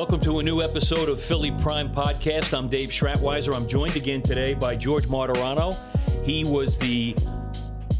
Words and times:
Welcome 0.00 0.20
to 0.20 0.38
a 0.38 0.42
new 0.42 0.62
episode 0.62 1.10
of 1.10 1.20
Philly 1.20 1.50
Prime 1.60 1.90
Podcast. 1.90 2.56
I'm 2.56 2.70
Dave 2.70 2.88
Schratwieser. 2.88 3.54
I'm 3.54 3.68
joined 3.68 3.96
again 3.96 4.22
today 4.22 4.54
by 4.54 4.74
George 4.74 5.04
Martorano. 5.04 5.76
He 6.24 6.42
was 6.42 6.78
the 6.78 7.14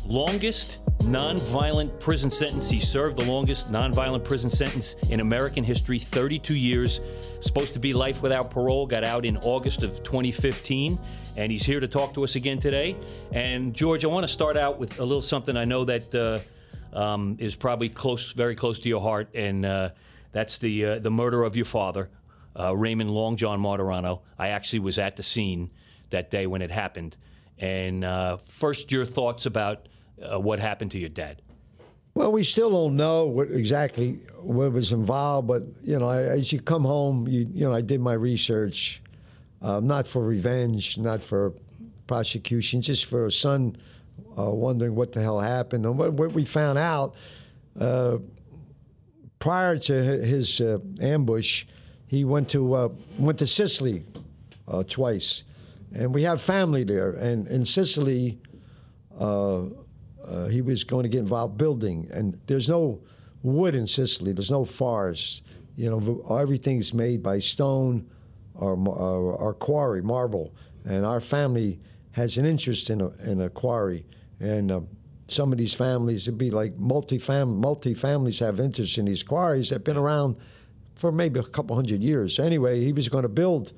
longest 0.07 0.79
nonviolent 1.01 2.01
prison 2.01 2.31
sentence. 2.31 2.71
He 2.71 2.81
served 2.81 3.19
the 3.19 3.25
longest 3.27 3.71
nonviolent 3.71 4.25
prison 4.25 4.49
sentence 4.49 4.95
in 5.11 5.21
American 5.21 5.63
history 5.63 5.99
32 5.99 6.55
years. 6.55 7.01
Supposed 7.43 7.75
to 7.75 7.79
be 7.79 7.93
life 7.93 8.23
without 8.23 8.51
parole. 8.51 8.87
Got 8.87 9.05
out 9.05 9.27
in 9.27 9.37
August 9.37 9.83
of 9.83 10.03
2015. 10.03 10.99
And 11.37 11.53
he's 11.53 11.67
here 11.67 11.81
to 11.81 11.87
talk 11.87 12.15
to 12.15 12.25
us 12.25 12.35
again 12.35 12.59
today. 12.59 12.97
And 13.31 13.75
George, 13.75 14.07
I 14.07 14.09
want 14.09 14.25
to 14.25 14.33
start 14.33 14.57
out 14.57 14.79
with 14.79 15.01
a 15.01 15.05
little 15.05 15.21
something 15.21 15.55
I 15.55 15.67
know 15.67 15.85
that 15.85 16.15
uh, 16.15 16.99
um, 16.99 17.37
is 17.39 17.55
probably 17.55 17.91
close, 17.91 18.33
very 18.33 18.55
close 18.57 18.79
to 18.79 18.89
your 18.89 19.03
heart. 19.03 19.29
And 19.35 19.67
uh, 19.67 19.91
that's 20.33 20.59
the, 20.59 20.85
uh, 20.85 20.99
the 20.99 21.11
murder 21.11 21.43
of 21.43 21.57
your 21.57 21.65
father, 21.65 22.09
uh, 22.59 22.77
Raymond 22.77 23.11
Long 23.11 23.37
John 23.37 23.61
Martorano. 23.61 24.21
I 24.39 24.49
actually 24.49 24.81
was 24.81 24.99
at 24.99 25.17
the 25.17 25.23
scene 25.23 25.71
that 26.11 26.31
day 26.31 26.47
when 26.47 26.63
it 26.63 26.71
happened. 26.71 27.17
And 27.59 28.05
uh, 28.05 28.39
first, 28.47 28.91
your 28.91 29.05
thoughts 29.05 29.47
about 29.47 29.89
uh, 30.21 30.39
what 30.39 30.59
happened 30.59 30.91
to 30.93 30.99
your 30.99 31.09
dad. 31.09 31.43
Well, 32.15 32.33
we 32.33 32.43
still 32.43 32.71
don't 32.71 32.97
know 32.97 33.27
what 33.27 33.51
exactly 33.51 34.21
what 34.41 34.73
was 34.73 34.93
involved, 34.93 35.47
but 35.47 35.63
you 35.83 35.99
know, 35.99 36.11
as 36.11 36.53
you 36.53 36.61
come 36.61 36.85
home, 36.85 37.29
you 37.29 37.49
you 37.53 37.65
know, 37.65 37.73
I 37.73 37.83
did 37.83 38.01
my 38.01 38.15
research, 38.15 39.01
uh, 39.63 39.81
not 39.81 40.09
for 40.09 40.23
revenge, 40.25 40.99
not 40.99 41.23
for 41.23 41.55
prosecution, 42.09 42.83
just 42.83 43.07
for 43.07 43.27
a 43.27 43.33
son 43.33 43.77
uh, 44.37 44.51
wondering 44.51 44.95
what 44.95 45.13
the 45.13 45.23
hell 45.23 45.39
happened. 45.39 45.87
And 45.87 45.97
what, 45.97 46.13
what 46.15 46.33
we 46.33 46.45
found 46.45 46.79
out 46.79 47.15
uh, 47.79 48.19
prior 49.41 49.77
to 49.77 49.93
his 49.93 50.61
uh, 50.61 50.79
ambush, 51.01 51.67
he 52.07 52.25
went 52.25 52.49
to 52.51 52.75
uh, 52.75 52.89
went 53.19 53.39
to 53.41 53.47
Sicily 53.47 54.05
uh, 54.69 54.85
twice, 54.85 55.43
and 55.93 56.15
we 56.15 56.23
have 56.23 56.41
family 56.41 56.85
there. 56.85 57.11
And 57.13 57.49
in 57.49 57.65
Sicily, 57.65 58.39
uh, 59.19 59.65
he 60.49 60.63
was 60.63 60.85
going 60.85 61.03
to 61.03 61.09
get 61.09 61.19
involved 61.19 61.59
building, 61.59 62.09
and 62.13 62.39
there's 62.47 62.69
no 62.69 63.01
wood 63.43 63.75
in 63.75 63.87
Sicily. 63.87 64.33
There's 64.33 64.51
no 64.51 64.65
forest. 64.65 65.43
You 65.77 65.91
know, 65.91 66.37
everything's 66.39 66.93
made 66.93 67.23
by 67.23 67.39
stone 67.39 68.09
or, 68.55 68.77
or, 68.77 69.35
or 69.35 69.55
quarry, 69.55 70.03
marble. 70.03 70.55
And 70.85 71.05
our 71.07 71.21
family 71.21 71.81
has 72.13 72.37
an 72.37 72.45
interest 72.45 72.91
in 72.91 73.01
a, 73.01 73.09
in 73.31 73.41
a 73.41 73.49
quarry. 73.49 74.05
And 74.41 74.71
uh, 74.71 74.81
some 75.31 75.53
of 75.53 75.59
these 75.59 75.73
families, 75.75 76.27
it'd 76.27 76.39
be 76.39 76.51
like 76.51 76.77
multi-fam- 76.77 77.59
multi-families 77.59 78.39
have 78.41 78.61
interest 78.61 78.99
in 78.99 79.05
these 79.05 79.23
quarries 79.23 79.69
that 79.69 79.77
have 79.77 79.85
been 79.85 79.97
around 79.97 80.37
for 80.95 81.13
maybe 81.13 81.41
a 81.41 81.45
couple 81.45 81.77
hundred 81.77 82.03
years. 82.03 82.39
Anyway, 82.39 82.85
he 82.85 82.93
was 82.93 83.09
going 83.09 83.23
to 83.23 83.29
build, 83.29 83.73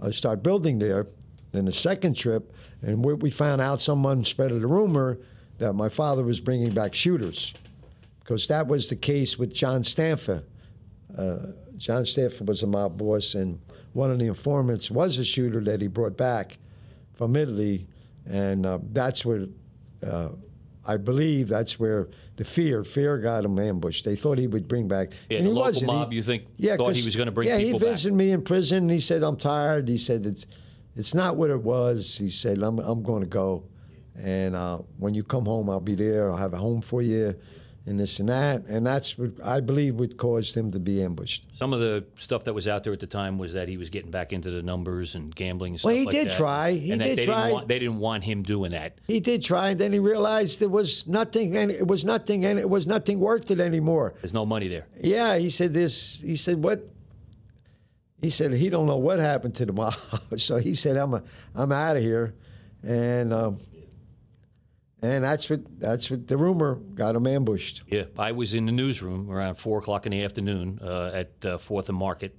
uh, 0.00 0.10
start 0.10 0.42
building 0.42 0.78
there. 0.78 1.06
Then 1.52 1.66
the 1.66 1.72
second 1.72 2.16
trip, 2.16 2.52
and 2.82 3.04
we, 3.04 3.14
we 3.14 3.30
found 3.30 3.60
out 3.60 3.80
someone 3.80 4.24
spread 4.24 4.50
a 4.50 4.54
rumor 4.54 5.18
that 5.58 5.74
my 5.74 5.88
father 5.88 6.24
was 6.24 6.40
bringing 6.40 6.72
back 6.72 6.94
shooters, 6.94 7.54
because 8.20 8.46
that 8.48 8.66
was 8.66 8.88
the 8.88 8.96
case 8.96 9.38
with 9.38 9.52
John 9.52 9.82
Stanfa. 9.82 10.42
Uh, 11.16 11.38
John 11.76 12.04
Stanfa 12.04 12.46
was 12.46 12.62
a 12.62 12.66
mob 12.66 12.96
boss, 12.96 13.34
and 13.34 13.60
one 13.92 14.10
of 14.10 14.18
the 14.18 14.26
informants 14.26 14.90
was 14.90 15.18
a 15.18 15.24
shooter 15.24 15.60
that 15.60 15.80
he 15.80 15.88
brought 15.88 16.16
back 16.16 16.58
from 17.12 17.36
Italy, 17.36 17.86
and 18.26 18.64
uh, 18.64 18.78
that's 18.92 19.24
where 19.24 19.46
uh, 20.06 20.30
I 20.86 20.96
believe 20.96 21.48
that's 21.48 21.78
where 21.78 22.08
the 22.36 22.44
fear 22.44 22.82
fear 22.84 23.18
got 23.18 23.44
him 23.44 23.58
ambushed. 23.58 24.04
They 24.04 24.16
thought 24.16 24.38
he 24.38 24.46
would 24.46 24.66
bring 24.66 24.88
back. 24.88 25.12
Yeah, 25.30 25.38
and 25.38 25.46
the 25.46 25.50
he 25.50 25.54
local 25.54 25.68
wasn't. 25.70 25.86
mob, 25.86 26.10
He- 26.10 26.16
you 26.16 26.22
think, 26.22 26.44
yeah, 26.56 26.76
thought 26.76 26.94
he 26.96 27.04
was 27.04 27.14
gonna 27.16 27.30
bring 27.30 27.48
yeah, 27.48 27.58
he 27.58 27.72
back. 27.72 27.80
visited 27.82 28.14
me 28.14 28.30
in 28.32 28.42
prison. 28.42 28.78
And 28.78 28.90
he 28.90 29.00
said, 29.00 29.22
"I'm 29.22 29.36
tired." 29.36 29.88
He 29.88 29.98
said, 29.98 30.26
"It's 30.26 30.46
it's 30.96 31.14
not 31.14 31.36
what 31.36 31.50
it 31.50 31.62
was." 31.62 32.16
He 32.18 32.30
said, 32.30 32.62
"I'm 32.62 32.78
I'm 32.80 33.02
going 33.02 33.22
to 33.22 33.28
go, 33.28 33.64
and 34.16 34.56
uh, 34.56 34.78
when 34.98 35.14
you 35.14 35.22
come 35.22 35.44
home, 35.44 35.70
I'll 35.70 35.80
be 35.80 35.94
there. 35.94 36.30
I'll 36.30 36.36
have 36.36 36.52
a 36.52 36.58
home 36.58 36.80
for 36.80 37.00
you, 37.02 37.34
and 37.86 37.98
this 37.98 38.18
and 38.20 38.28
that." 38.28 38.64
And 38.66 38.86
that's 38.86 39.18
what 39.18 39.32
I 39.44 39.60
believe 39.60 39.96
would 39.96 40.16
caused 40.16 40.54
him 40.56 40.70
to 40.72 40.78
be 40.78 41.02
ambushed. 41.02 41.44
Some 41.52 41.72
of 41.72 41.80
the 41.80 42.04
stuff 42.16 42.44
that 42.44 42.54
was 42.54 42.66
out 42.68 42.84
there 42.84 42.92
at 42.92 43.00
the 43.00 43.06
time 43.06 43.38
was 43.38 43.52
that 43.54 43.68
he 43.68 43.76
was 43.76 43.90
getting 43.90 44.10
back 44.10 44.32
into 44.32 44.50
the 44.50 44.62
numbers 44.62 45.14
and 45.14 45.34
gambling 45.34 45.74
and 45.74 45.80
stuff 45.80 45.90
Well, 45.90 45.96
he 45.96 46.04
like 46.06 46.14
did 46.14 46.28
that. 46.28 46.36
try. 46.36 46.72
He 46.72 46.92
and 46.92 47.02
did 47.02 47.18
they 47.18 47.24
try. 47.24 47.42
Didn't 47.42 47.52
want, 47.54 47.68
they 47.68 47.78
didn't 47.78 47.98
want 47.98 48.24
him 48.24 48.42
doing 48.42 48.70
that. 48.70 48.98
He 49.06 49.20
did 49.20 49.42
try, 49.42 49.70
and 49.70 49.80
then 49.80 49.92
he 49.92 49.98
realized 49.98 50.60
there 50.60 50.68
was 50.68 51.06
nothing, 51.06 51.56
and 51.56 51.70
it 51.70 51.86
was 51.86 52.04
nothing, 52.04 52.44
and 52.44 52.58
it 52.58 52.68
was 52.68 52.86
nothing 52.86 53.20
worth 53.20 53.50
it 53.50 53.60
anymore. 53.60 54.14
There's 54.20 54.32
no 54.34 54.46
money 54.46 54.68
there. 54.68 54.86
Yeah, 55.00 55.36
he 55.38 55.50
said 55.50 55.72
this. 55.74 56.20
He 56.20 56.36
said 56.36 56.62
what? 56.62 56.88
He 58.20 58.30
said 58.30 58.52
he 58.52 58.70
don't 58.70 58.86
know 58.86 58.98
what 58.98 59.18
happened 59.18 59.56
to 59.56 59.66
the 59.66 59.72
mob. 59.72 59.94
so 60.36 60.58
he 60.58 60.74
said 60.76 60.96
I'm 60.96 61.12
a, 61.14 61.22
I'm 61.56 61.72
out 61.72 61.96
of 61.96 62.02
here, 62.04 62.34
and 62.84 63.32
um, 63.32 63.58
and 65.02 65.24
that's 65.24 65.50
what 65.50 65.60
that's 65.80 66.10
what 66.10 66.28
the 66.28 66.36
rumor 66.36 66.76
got 66.76 67.14
him 67.16 67.26
ambushed. 67.26 67.82
Yeah, 67.86 68.04
I 68.18 68.32
was 68.32 68.54
in 68.54 68.66
the 68.66 68.72
newsroom 68.72 69.30
around 69.30 69.56
four 69.56 69.78
o'clock 69.78 70.06
in 70.06 70.12
the 70.12 70.22
afternoon 70.22 70.78
uh, 70.82 71.10
at 71.12 71.44
uh, 71.44 71.58
Fourth 71.58 71.88
and 71.88 71.98
Market, 71.98 72.36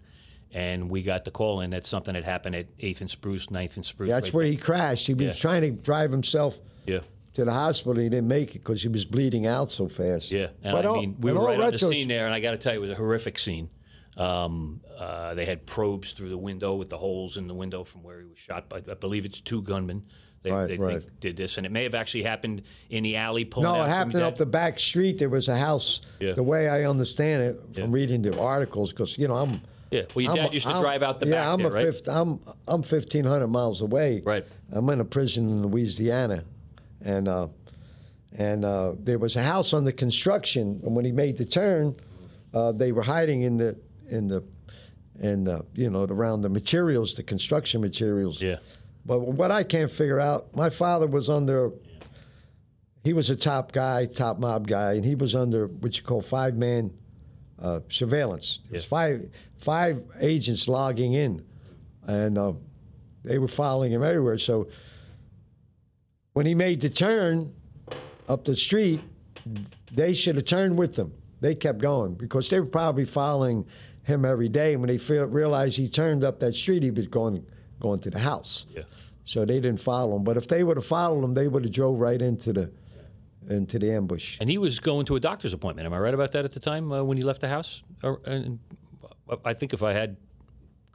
and 0.51 0.89
we 0.89 1.01
got 1.03 1.25
the 1.25 1.31
call 1.31 1.61
in 1.61 1.71
that 1.71 1.85
something 1.85 2.15
had 2.15 2.23
happened 2.23 2.55
at 2.55 2.67
Eighth 2.79 3.01
and 3.01 3.09
Spruce, 3.09 3.47
9th 3.47 3.75
and 3.75 3.85
Spruce. 3.85 4.09
That's 4.09 4.29
right 4.29 4.33
where 4.33 4.45
he 4.45 4.55
crashed. 4.57 5.07
He 5.07 5.13
was 5.13 5.37
trying 5.37 5.61
to 5.61 5.71
drive 5.71 6.11
himself. 6.11 6.57
Yeah, 6.87 6.99
to 7.33 7.45
the 7.45 7.51
hospital. 7.51 8.01
He 8.01 8.09
didn't 8.09 8.27
make 8.27 8.51
it 8.55 8.59
because 8.59 8.81
he 8.81 8.87
was 8.89 9.05
bleeding 9.05 9.45
out 9.47 9.71
so 9.71 9.87
fast. 9.87 10.31
yeah. 10.31 10.47
And 10.63 10.73
But 10.73 10.85
I 10.85 10.89
all- 10.89 10.99
mean, 11.01 11.17
we 11.19 11.31
were 11.31 11.39
all 11.39 11.47
right 11.47 11.59
on 11.61 11.71
the 11.71 11.77
scene 11.79 12.07
there, 12.07 12.25
and 12.25 12.33
I 12.33 12.39
got 12.39 12.51
to 12.51 12.57
tell 12.57 12.73
you, 12.73 12.79
it 12.79 12.81
was 12.81 12.91
a 12.91 12.95
horrific 12.95 13.37
scene. 13.39 13.69
Um, 14.15 14.81
uh, 14.97 15.33
they 15.33 15.45
had 15.45 15.65
probes 15.65 16.11
through 16.11 16.29
the 16.29 16.37
window 16.37 16.75
with 16.75 16.89
the 16.89 16.97
holes 16.99 17.35
in 17.35 17.47
the 17.47 17.53
window 17.55 17.83
from 17.83 18.03
where 18.03 18.19
he 18.21 18.25
was 18.27 18.37
shot. 18.37 18.69
By, 18.69 18.77
I 18.89 18.93
believe 18.93 19.25
it's 19.25 19.39
two 19.39 19.63
gunmen. 19.63 20.03
They, 20.43 20.51
Right, 20.51 20.67
they 20.67 20.77
right. 20.77 20.99
think 21.01 21.19
did 21.21 21.37
this, 21.37 21.57
and 21.57 21.65
it 21.65 21.71
may 21.71 21.83
have 21.83 21.95
actually 21.95 22.23
happened 22.23 22.63
in 22.89 23.03
the 23.03 23.15
alley. 23.15 23.45
Pulling 23.45 23.71
No, 23.71 23.81
it 23.81 23.87
happened 23.87 24.21
up 24.21 24.37
the 24.37 24.45
back 24.45 24.77
street. 24.77 25.17
There 25.17 25.29
was 25.29 25.47
a 25.47 25.55
house. 25.55 26.01
Yeah. 26.19 26.33
The 26.33 26.43
way 26.43 26.67
I 26.67 26.83
understand 26.83 27.43
it 27.43 27.61
from 27.73 27.83
Yeah. 27.85 27.89
reading 27.91 28.21
the 28.21 28.37
articles, 28.39 28.91
because 28.91 29.17
you 29.17 29.27
know 29.27 29.35
I'm. 29.35 29.61
Yeah, 29.89 30.01
well, 30.15 30.23
your 30.23 30.31
I'm 30.31 30.37
dad 30.37 30.53
used 30.53 30.67
to 30.67 30.73
I'm- 30.73 30.81
drive 30.81 31.01
out 31.03 31.19
the 31.21 31.27
yeah, 31.27 31.31
back 31.43 31.47
I'm 31.47 31.59
there, 31.59 31.67
a 31.67 31.71
right? 31.71 31.85
fifth, 31.85 32.07
I'm 32.09 32.39
I'm 32.67 32.83
fifteen 32.83 33.23
hundred 33.25 33.47
miles 33.47 33.79
away. 33.81 34.21
Right. 34.25 34.45
I'm 34.71 34.89
in 34.89 34.99
a 34.99 35.05
prison 35.05 35.49
in 35.49 35.61
Louisiana, 35.67 36.43
and 37.01 37.27
uh, 37.29 37.47
and 38.37 38.65
uh, 38.65 38.93
there 38.99 39.19
was 39.19 39.35
a 39.37 39.43
house 39.43 39.73
under 39.73 39.91
construction. 39.91 40.81
And 40.83 40.93
when 40.95 41.05
he 41.05 41.11
made 41.13 41.37
the 41.37 41.45
turn, 41.45 41.95
uh, 42.53 42.71
they 42.73 42.91
were 42.91 43.03
hiding 43.03 43.43
in 43.43 43.57
the 43.57 43.77
in 44.09 44.27
the 44.27 44.43
and 45.21 45.45
the, 45.47 45.63
you 45.75 45.89
know 45.89 46.03
around 46.03 46.41
the 46.41 46.49
materials, 46.49 47.13
the 47.13 47.23
construction 47.23 47.79
materials. 47.79 48.41
Yeah. 48.41 48.57
But 49.05 49.19
what 49.19 49.51
I 49.51 49.63
can't 49.63 49.91
figure 49.91 50.19
out, 50.19 50.55
my 50.55 50.69
father 50.69 51.07
was 51.07 51.29
under. 51.29 51.71
He 53.03 53.11
was 53.11 53.29
a 53.29 53.35
top 53.35 53.73
guy, 53.73 54.05
top 54.05 54.39
mob 54.39 54.67
guy, 54.67 54.93
and 54.93 55.03
he 55.03 55.15
was 55.15 55.35
under 55.35 55.67
what 55.67 55.97
you 55.97 56.03
call 56.03 56.21
five 56.21 56.55
man 56.55 56.93
uh, 57.61 57.81
surveillance. 57.89 58.61
There 58.69 58.77
was 58.77 58.85
five 58.85 59.29
five 59.57 60.03
agents 60.21 60.67
logging 60.67 61.13
in, 61.13 61.45
and 62.07 62.37
uh, 62.37 62.53
they 63.23 63.39
were 63.39 63.47
following 63.47 63.91
him 63.91 64.03
everywhere. 64.03 64.37
So 64.37 64.69
when 66.33 66.45
he 66.45 66.55
made 66.55 66.81
the 66.81 66.89
turn 66.89 67.53
up 68.27 68.45
the 68.45 68.55
street, 68.55 69.01
they 69.91 70.13
should 70.13 70.35
have 70.35 70.45
turned 70.45 70.77
with 70.77 70.95
him. 70.95 71.13
They 71.41 71.55
kept 71.55 71.79
going 71.79 72.15
because 72.15 72.49
they 72.49 72.59
were 72.59 72.65
probably 72.65 73.05
following 73.05 73.65
him 74.03 74.25
every 74.25 74.49
day. 74.49 74.73
And 74.73 74.81
when 74.81 74.87
they 74.87 74.97
feel, 74.97 75.25
realized 75.25 75.77
he 75.77 75.89
turned 75.89 76.23
up 76.23 76.39
that 76.39 76.55
street, 76.55 76.83
he 76.83 76.91
was 76.91 77.07
going 77.07 77.45
going 77.83 77.99
to 77.99 78.09
the 78.09 78.19
house. 78.19 78.65
Yeah. 78.75 78.83
So 79.25 79.45
they 79.45 79.59
didn't 79.59 79.79
follow 79.79 80.15
him. 80.15 80.23
But 80.23 80.37
if 80.37 80.47
they 80.47 80.63
would 80.63 80.77
have 80.77 80.85
followed 80.85 81.23
him, 81.23 81.33
they 81.35 81.47
would 81.47 81.63
have 81.63 81.73
drove 81.73 81.99
right 81.99 82.21
into 82.21 82.51
the 82.53 82.71
into 83.49 83.77
the 83.77 83.91
ambush. 83.91 84.37
And 84.39 84.49
he 84.49 84.57
was 84.57 84.79
going 84.79 85.05
to 85.07 85.15
a 85.17 85.19
doctor's 85.19 85.53
appointment. 85.53 85.85
Am 85.85 85.93
I 85.93 85.99
right 85.99 86.13
about 86.13 86.31
that 86.31 86.45
at 86.45 86.53
the 86.53 86.61
time 86.61 86.91
uh, 86.91 87.03
when 87.03 87.17
he 87.17 87.23
left 87.23 87.41
the 87.41 87.49
house? 87.49 87.83
Or, 88.01 88.21
and 88.25 88.59
I 89.43 89.53
think 89.53 89.73
if 89.73 89.83
I 89.83 89.91
had 89.91 90.15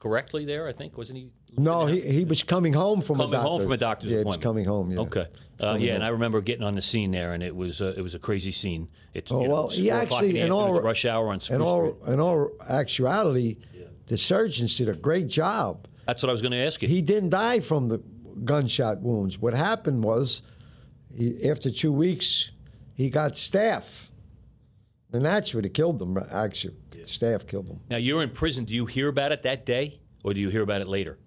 correctly 0.00 0.46
there, 0.46 0.66
I 0.66 0.72
think 0.72 0.96
wasn't 0.96 1.18
he? 1.18 1.30
No, 1.58 1.86
he, 1.86 2.00
he 2.00 2.24
was 2.24 2.42
coming 2.42 2.72
home 2.72 3.02
from 3.02 3.16
Coming 3.16 3.34
a 3.34 3.36
doctor. 3.36 3.48
home 3.48 3.62
from 3.62 3.72
a 3.72 3.76
doctor's 3.76 4.10
yeah, 4.10 4.18
appointment. 4.20 4.34
he 4.34 4.38
was 4.38 4.44
coming 4.44 4.64
home. 4.64 4.90
Yeah. 4.92 5.00
Okay. 5.00 5.26
Uh, 5.60 5.76
yeah, 5.78 5.94
and 5.94 6.04
I 6.04 6.08
remember 6.08 6.40
getting 6.40 6.64
on 6.64 6.74
the 6.74 6.82
scene 6.82 7.10
there, 7.10 7.32
and 7.32 7.42
it 7.42 7.54
was 7.54 7.82
uh, 7.82 7.94
it 7.96 8.02
was 8.02 8.14
a 8.14 8.18
crazy 8.18 8.52
scene. 8.52 8.88
It's 9.12 9.30
Oh 9.30 9.42
you 9.42 9.48
know, 9.48 9.54
well, 9.54 9.66
it's 9.66 9.76
he 9.76 9.90
actually, 9.90 10.40
in, 10.40 10.52
all 10.52 10.80
rush 10.80 11.04
hour 11.04 11.28
on 11.28 11.40
Spruce 11.40 11.56
in 11.56 11.62
all 11.62 11.96
Street. 12.00 12.14
in 12.14 12.20
all 12.20 12.50
actuality, 12.68 13.58
the 14.06 14.16
surgeons 14.16 14.76
did 14.76 14.88
a 14.88 14.94
great 14.94 15.28
job. 15.28 15.86
That's 16.08 16.22
what 16.22 16.30
I 16.30 16.32
was 16.32 16.40
going 16.40 16.52
to 16.52 16.64
ask 16.64 16.80
you. 16.80 16.88
He 16.88 17.02
didn't 17.02 17.28
die 17.28 17.60
from 17.60 17.88
the 17.88 17.98
gunshot 18.42 19.02
wounds. 19.02 19.38
What 19.38 19.52
happened 19.52 20.02
was, 20.02 20.40
he, 21.14 21.46
after 21.50 21.70
two 21.70 21.92
weeks, 21.92 22.50
he 22.94 23.10
got 23.10 23.32
staph. 23.32 24.08
and 25.12 25.22
that's 25.22 25.54
what 25.54 25.70
killed 25.74 26.00
him. 26.00 26.16
Actually, 26.32 26.76
staph 27.04 27.46
killed 27.46 27.66
them. 27.66 27.80
now 27.90 27.98
you're 27.98 28.22
in 28.22 28.30
prison. 28.30 28.64
Do 28.64 28.72
you 28.72 28.86
hear 28.86 29.08
about 29.08 29.32
it 29.32 29.42
that 29.42 29.66
day, 29.66 30.00
or 30.24 30.32
do 30.32 30.40
you 30.40 30.48
hear 30.48 30.62
about 30.62 30.80
it 30.80 30.88
later? 30.88 31.18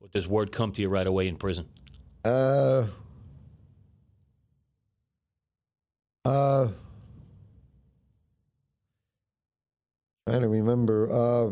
Or 0.00 0.06
does 0.12 0.28
word 0.28 0.52
come 0.52 0.70
to 0.70 0.80
you 0.80 0.88
right 0.88 1.06
away 1.06 1.26
in 1.26 1.34
prison? 1.36 1.66
Uh, 2.24 2.86
uh, 6.24 6.68
Trying 10.28 10.42
to 10.42 10.48
remember. 10.48 11.10
Uh, 11.10 11.50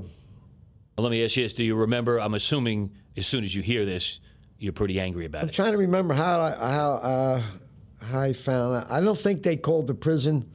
Well, 0.96 1.02
let 1.04 1.10
me 1.10 1.24
ask 1.24 1.36
you 1.36 1.42
this: 1.42 1.52
Do 1.54 1.64
you 1.64 1.74
remember? 1.74 2.18
I'm 2.20 2.34
assuming 2.34 2.92
as 3.16 3.26
soon 3.26 3.44
as 3.44 3.54
you 3.54 3.62
hear 3.62 3.84
this, 3.84 4.20
you're 4.58 4.72
pretty 4.72 5.00
angry 5.00 5.26
about 5.26 5.42
I'm 5.42 5.48
it. 5.48 5.52
trying 5.54 5.72
to 5.72 5.78
remember 5.78 6.14
how 6.14 6.40
I, 6.40 6.50
how 6.52 6.90
uh, 6.92 7.42
how 8.04 8.20
I 8.20 8.32
found 8.32 8.76
out. 8.76 8.90
I 8.90 9.00
don't 9.00 9.18
think 9.18 9.42
they 9.42 9.56
called 9.56 9.86
the 9.86 9.94
prison. 9.94 10.50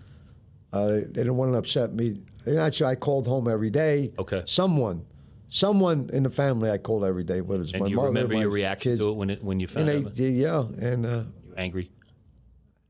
Uh, 0.72 0.88
they 0.88 1.02
didn't 1.08 1.36
want 1.38 1.52
to 1.52 1.58
upset 1.58 1.94
me. 1.94 2.22
Actually, 2.48 2.92
I 2.92 2.96
called 2.96 3.28
home 3.28 3.48
every 3.50 3.70
day. 3.70 4.14
Okay. 4.18 4.44
Someone, 4.46 5.06
someone 5.50 6.10
in 6.14 6.24
the 6.24 6.30
family, 6.30 6.70
I 6.72 6.78
called 6.78 7.04
every 7.04 7.24
day. 7.24 7.42
Whether 7.42 7.64
it's 7.64 7.74
And 7.74 7.82
my 7.82 7.88
you 7.88 7.96
mother, 7.98 8.08
remember 8.08 8.34
my 8.36 8.42
your 8.42 8.50
reaction 8.50 8.92
kids. 8.94 9.02
to 9.02 9.10
it 9.10 9.14
when 9.16 9.30
it 9.30 9.44
when 9.44 9.60
you 9.60 9.68
And 9.68 9.72
found 9.72 9.88
they, 10.16 10.46
out? 10.48 10.72
yeah, 10.80 10.88
and 10.90 11.06
uh, 11.06 11.10
You 11.44 11.50
were 11.50 11.60
angry? 11.60 11.92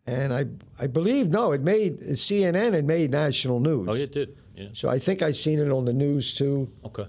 and 0.06 0.34
I 0.34 0.46
I 0.80 0.88
believe 0.88 1.30
no, 1.30 1.52
it 1.52 1.62
made 1.62 2.00
CNN. 2.02 2.74
It 2.74 2.86
made 2.86 3.12
national 3.12 3.60
news. 3.60 3.88
Oh, 3.90 3.94
it 3.94 4.12
did. 4.12 4.38
Yeah. 4.56 4.68
So 4.74 4.90
I 4.90 5.00
think 5.00 5.22
I 5.22 5.32
seen 5.32 5.60
it 5.60 5.70
on 5.72 5.86
the 5.86 5.94
news 5.94 6.34
too. 6.34 6.72
Okay. 6.86 7.08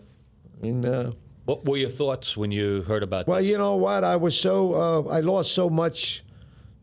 And 0.63 0.85
uh, 0.85 1.13
What 1.45 1.65
were 1.67 1.77
your 1.77 1.89
thoughts 1.91 2.37
when 2.37 2.51
you 2.53 2.83
heard 2.83 3.03
about 3.03 3.27
well, 3.27 3.39
this? 3.39 3.47
you 3.49 3.59
know 3.59 3.77
what? 3.77 4.05
I 4.05 4.17
was 4.17 4.39
so 4.39 4.75
uh, 4.75 5.03
I 5.11 5.21
lost 5.21 5.53
so 5.55 5.69
much 5.71 6.25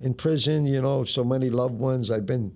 in 0.01 0.13
prison. 0.13 0.65
You 0.65 0.81
know, 0.81 1.03
so 1.03 1.23
many 1.23 1.49
loved 1.49 1.79
ones. 1.79 2.09
I've 2.11 2.25
been 2.25 2.53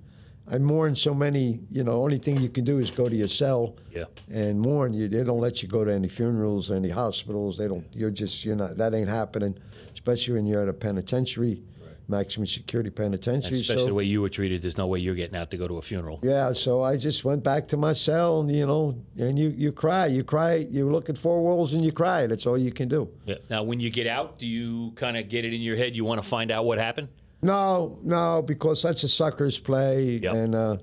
I 0.50 0.58
mourn 0.58 0.96
so 0.96 1.14
many. 1.14 1.60
You 1.70 1.84
know, 1.84 2.02
only 2.02 2.18
thing 2.18 2.40
you 2.42 2.50
can 2.50 2.66
do 2.66 2.80
is 2.80 2.92
go 2.92 3.08
to 3.08 3.16
your 3.16 3.28
cell 3.28 3.76
Yeah. 3.94 4.06
and 4.30 4.60
mourn. 4.60 4.94
You 4.94 5.08
they 5.08 5.24
don't 5.24 5.40
let 5.40 5.62
you 5.62 5.70
go 5.70 5.86
to 5.86 5.92
any 5.94 6.08
funerals, 6.10 6.72
any 6.72 6.90
hospitals. 6.90 7.58
They 7.58 7.68
don't. 7.68 7.86
You're 7.94 8.10
just 8.12 8.44
you're 8.46 8.56
not. 8.56 8.78
That 8.78 8.94
ain't 8.94 9.10
happening. 9.10 9.58
Especially 9.94 10.34
when 10.34 10.46
you're 10.48 10.64
at 10.64 10.70
a 10.70 10.74
penitentiary, 10.74 11.62
maximum 12.12 12.46
security 12.46 12.90
penitentiary. 12.92 13.60
Especially 13.60 13.84
so, 13.84 13.88
the 13.88 13.94
way 13.94 14.04
you 14.04 14.22
were 14.22 14.30
treated, 14.30 14.62
there's 14.62 14.78
no 14.78 14.86
way 14.86 15.00
you're 15.00 15.16
getting 15.16 15.36
out 15.36 15.50
to 15.52 15.58
go 15.58 15.68
to 15.68 15.78
a 15.78 15.82
funeral. 15.82 16.20
Yeah, 16.22 16.54
so 16.54 16.84
I 16.84 16.98
just 16.98 17.26
went 17.26 17.44
back 17.44 17.68
to 17.70 17.78
my 17.78 17.94
cell, 17.94 18.42
and 18.42 18.52
you 18.56 18.68
know, 18.68 18.96
and 19.18 19.40
you 19.40 19.50
you 19.50 19.72
cry, 19.72 20.06
you 20.08 20.24
cry, 20.24 20.56
you 20.56 20.92
look 20.92 21.10
at 21.10 21.18
four 21.18 21.42
walls 21.42 21.74
and 21.74 21.84
you 21.84 21.92
cry. 21.92 22.28
That's 22.28 22.46
all 22.46 22.58
you 22.58 22.72
can 22.72 22.88
do. 22.88 23.10
Yeah. 23.26 23.36
Now, 23.50 23.64
when 23.64 23.80
you 23.80 23.90
get 23.90 24.06
out, 24.06 24.38
do 24.38 24.46
you 24.46 24.92
kind 24.96 25.18
of 25.18 25.30
get 25.30 25.46
it 25.46 25.54
in 25.54 25.62
your 25.62 25.78
head? 25.78 25.96
You 25.96 26.06
want 26.06 26.22
to 26.22 26.28
find 26.28 26.52
out 26.52 26.66
what 26.66 26.78
happened? 26.78 27.08
No, 27.42 27.98
no, 28.04 28.44
because 28.44 28.84
that's 28.84 29.04
a 29.04 29.08
sucker's 29.08 29.58
play, 29.58 30.20
Yep. 30.22 30.34
and 30.36 30.54
uh, 30.54 30.78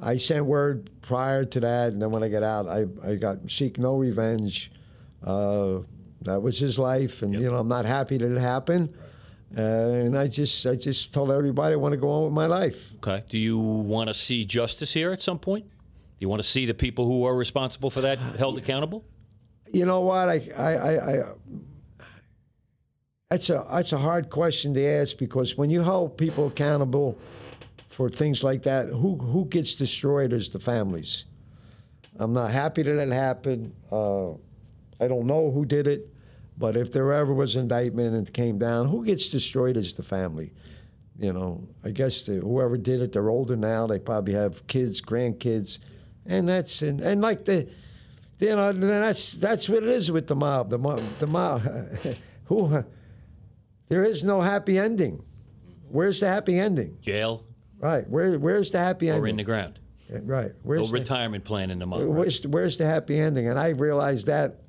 I 0.00 0.16
sent 0.18 0.44
word 0.44 0.90
prior 1.02 1.44
to 1.44 1.60
that, 1.60 1.92
and 1.92 2.00
then 2.00 2.10
when 2.12 2.22
I 2.22 2.28
got 2.28 2.44
out, 2.44 2.68
I 2.68 2.86
I 3.04 3.16
got 3.16 3.50
seek 3.50 3.78
no 3.78 3.96
revenge. 3.96 4.70
Uh, 5.24 5.80
that 6.22 6.42
was 6.42 6.58
his 6.58 6.78
life, 6.78 7.22
and 7.22 7.32
you 7.34 7.50
know, 7.50 7.56
I'm 7.58 7.68
not 7.68 7.84
happy 7.84 8.16
that 8.18 8.30
it 8.30 8.38
happened. 8.40 8.94
Uh, 9.56 9.60
and 9.60 10.18
I 10.18 10.28
just 10.28 10.66
I 10.66 10.76
just 10.76 11.12
told 11.12 11.30
everybody 11.30 11.72
I 11.72 11.76
want 11.76 11.92
to 11.92 11.96
go 11.96 12.10
on 12.10 12.24
with 12.24 12.32
my 12.32 12.46
life. 12.46 12.92
Okay. 12.96 13.24
Do 13.28 13.38
you 13.38 13.58
want 13.58 14.08
to 14.08 14.14
see 14.14 14.44
justice 14.44 14.92
here 14.92 15.10
at 15.10 15.22
some 15.22 15.38
point? 15.38 15.64
Do 15.64 16.24
you 16.24 16.28
want 16.28 16.42
to 16.42 16.48
see 16.48 16.66
the 16.66 16.74
people 16.74 17.06
who 17.06 17.24
are 17.24 17.34
responsible 17.34 17.90
for 17.90 18.00
that 18.02 18.18
held 18.18 18.58
accountable? 18.58 19.04
You 19.72 19.86
know 19.86 20.00
what? 20.00 20.28
I, 20.28 20.48
I, 20.56 20.72
I, 20.74 21.20
I 21.20 21.24
that's 23.30 23.50
a 23.50 23.66
that's 23.70 23.92
a 23.92 23.98
hard 23.98 24.30
question 24.30 24.74
to 24.74 24.84
ask 24.84 25.16
because 25.16 25.56
when 25.56 25.70
you 25.70 25.82
hold 25.82 26.16
people 26.16 26.46
accountable 26.46 27.18
for 27.88 28.08
things 28.08 28.42
like 28.42 28.62
that, 28.64 28.88
who 28.88 29.16
who 29.16 29.44
gets 29.46 29.74
destroyed 29.74 30.32
is 30.32 30.48
the 30.48 30.58
families. 30.58 31.24
I'm 32.18 32.32
not 32.32 32.50
happy 32.50 32.82
that 32.82 32.98
it 32.98 33.12
happened. 33.12 33.74
Uh, 33.92 34.32
I 35.00 35.06
don't 35.06 35.26
know 35.26 35.52
who 35.52 35.64
did 35.64 35.86
it, 35.86 36.08
but 36.58 36.76
if 36.76 36.92
there 36.92 37.12
ever 37.12 37.32
was 37.32 37.54
indictment 37.56 38.14
and 38.14 38.26
it 38.26 38.34
came 38.34 38.58
down, 38.58 38.88
who 38.88 39.04
gets 39.04 39.28
destroyed 39.28 39.76
is 39.76 39.92
the 39.94 40.02
family. 40.02 40.52
You 41.18 41.32
know, 41.32 41.68
I 41.84 41.90
guess 41.90 42.22
the, 42.22 42.34
whoever 42.34 42.76
did 42.76 43.00
it, 43.00 43.12
they're 43.12 43.28
older 43.28 43.56
now. 43.56 43.86
They 43.86 43.98
probably 43.98 44.34
have 44.34 44.66
kids, 44.66 45.00
grandkids, 45.00 45.78
and 46.26 46.48
that's 46.48 46.82
and, 46.82 47.00
and 47.00 47.20
like 47.20 47.44
the, 47.44 47.68
you 48.38 48.54
know, 48.54 48.72
that's 48.72 49.32
that's 49.32 49.68
what 49.68 49.82
it 49.82 49.88
is 49.88 50.10
with 50.12 50.28
the 50.28 50.36
mob. 50.36 50.70
The 50.70 50.78
mob, 50.78 51.02
the 51.18 51.26
mob, 51.26 51.62
who, 52.44 52.84
there 53.88 54.04
is 54.04 54.22
no 54.22 54.42
happy 54.42 54.78
ending. 54.78 55.24
Where's 55.88 56.20
the 56.20 56.28
happy 56.28 56.58
ending? 56.58 56.98
Jail 57.00 57.44
Right. 57.78 58.08
Where 58.08 58.38
where's 58.38 58.70
the 58.70 58.78
happy 58.78 59.08
or 59.08 59.14
ending? 59.14 59.24
Or 59.24 59.28
in 59.28 59.36
the 59.36 59.44
ground? 59.44 59.78
right. 60.10 60.48
No 60.48 60.54
Where's 60.62 60.90
the, 60.90 60.98
retirement 60.98 61.44
plan 61.44 61.70
in 61.70 61.78
the 61.78 61.86
mob. 61.86 62.00
right? 62.00 62.08
where's, 62.08 62.46
where's 62.46 62.76
the 62.76 62.86
happy 62.86 63.18
ending? 63.18 63.48
And 63.48 63.58
I 63.58 63.68
realized 63.68 64.26
that 64.26 64.62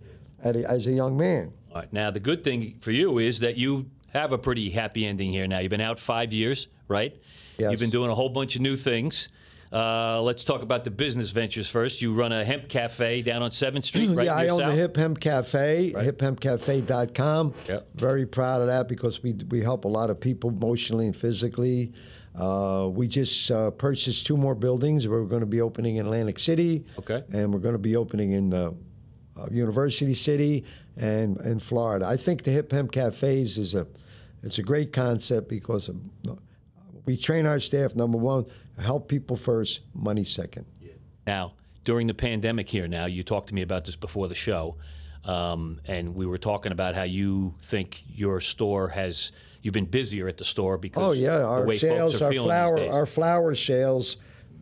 at 0.43 0.55
a, 0.55 0.69
as 0.69 0.85
a 0.85 0.91
young 0.91 1.17
man. 1.17 1.53
All 1.71 1.81
right. 1.81 1.93
Now, 1.93 2.11
the 2.11 2.19
good 2.19 2.43
thing 2.43 2.77
for 2.81 2.91
you 2.91 3.19
is 3.19 3.39
that 3.39 3.57
you 3.57 3.89
have 4.13 4.31
a 4.31 4.37
pretty 4.37 4.69
happy 4.71 5.05
ending 5.05 5.31
here 5.31 5.47
now. 5.47 5.59
You've 5.59 5.69
been 5.69 5.81
out 5.81 5.99
five 5.99 6.33
years, 6.33 6.67
right? 6.87 7.15
Yes. 7.57 7.71
You've 7.71 7.79
been 7.79 7.89
doing 7.89 8.09
a 8.09 8.15
whole 8.15 8.29
bunch 8.29 8.55
of 8.55 8.61
new 8.61 8.75
things. 8.75 9.29
Uh, 9.71 10.19
let's 10.23 10.43
talk 10.43 10.63
about 10.63 10.83
the 10.83 10.89
business 10.89 11.29
ventures 11.29 11.69
first. 11.69 12.01
You 12.01 12.13
run 12.13 12.31
a 12.31 12.43
hemp 12.43 12.69
cafe 12.69 13.21
down 13.21 13.43
on 13.43 13.51
7th 13.51 13.83
Street, 13.83 14.09
right 14.15 14.25
yeah, 14.25 14.35
I 14.35 14.47
own 14.47 14.59
South? 14.59 14.71
the 14.71 14.75
Hip 14.75 14.97
Hemp 14.97 15.19
Cafe, 15.19 15.93
hiphempcafe.com. 15.95 17.53
Yep. 17.67 17.87
Very 17.93 18.25
proud 18.25 18.61
of 18.61 18.67
that 18.67 18.87
because 18.87 19.21
we, 19.21 19.33
we 19.33 19.61
help 19.61 19.85
a 19.85 19.87
lot 19.87 20.09
of 20.09 20.19
people 20.19 20.49
emotionally 20.49 21.05
and 21.05 21.15
physically. 21.15 21.93
Uh, 22.35 22.89
we 22.91 23.07
just 23.07 23.51
uh, 23.51 23.69
purchased 23.71 24.25
two 24.25 24.37
more 24.37 24.55
buildings. 24.55 25.07
We're 25.07 25.25
going 25.25 25.41
to 25.41 25.45
be 25.47 25.61
opening 25.61 25.97
in 25.97 26.05
Atlantic 26.05 26.39
City. 26.39 26.85
Okay. 26.97 27.23
And 27.31 27.53
we're 27.53 27.59
going 27.59 27.73
to 27.73 27.79
be 27.79 27.95
opening 27.95 28.31
in 28.31 28.49
the 28.49 28.73
uh, 29.37 29.47
University 29.51 30.15
City 30.15 30.63
and 30.99 31.39
in 31.41 31.59
Florida. 31.59 32.05
I 32.05 32.17
think 32.17 32.43
the 32.43 32.51
Hip 32.51 32.71
Hemp 32.71 32.91
Cafes 32.91 33.57
is 33.57 33.73
a 33.73 33.87
it's 34.43 34.57
a 34.57 34.63
great 34.63 34.93
concept 34.93 35.49
because 35.49 35.89
we 37.05 37.17
train 37.17 37.45
our 37.45 37.59
staff 37.59 37.95
number 37.95 38.17
one 38.17 38.45
help 38.77 39.09
people 39.09 39.35
first, 39.35 39.81
money 39.93 40.23
second. 40.23 40.65
Now, 41.27 41.53
during 41.83 42.07
the 42.07 42.13
pandemic 42.13 42.69
here 42.69 42.87
now, 42.87 43.05
you 43.05 43.23
talked 43.23 43.47
to 43.49 43.53
me 43.53 43.61
about 43.61 43.85
this 43.85 43.95
before 43.95 44.27
the 44.27 44.35
show, 44.35 44.77
um, 45.25 45.81
and 45.85 46.15
we 46.15 46.25
were 46.25 46.37
talking 46.37 46.71
about 46.71 46.95
how 46.95 47.03
you 47.03 47.55
think 47.61 48.03
your 48.07 48.39
store 48.39 48.89
has, 48.89 49.31
you've 49.61 49.73
been 49.73 49.85
busier 49.85 50.27
at 50.27 50.37
the 50.37 50.45
store 50.45 50.77
because 50.77 51.03
Oh 51.03 51.11
yeah, 51.11 51.39
the 51.39 51.45
our 51.45 51.65
way 51.65 51.77
sales, 51.77 52.21
are 52.21 52.25
our 52.25 52.33
flower, 52.33 52.89
our 52.89 53.05
flower 53.05 53.55
sales, 53.55 54.17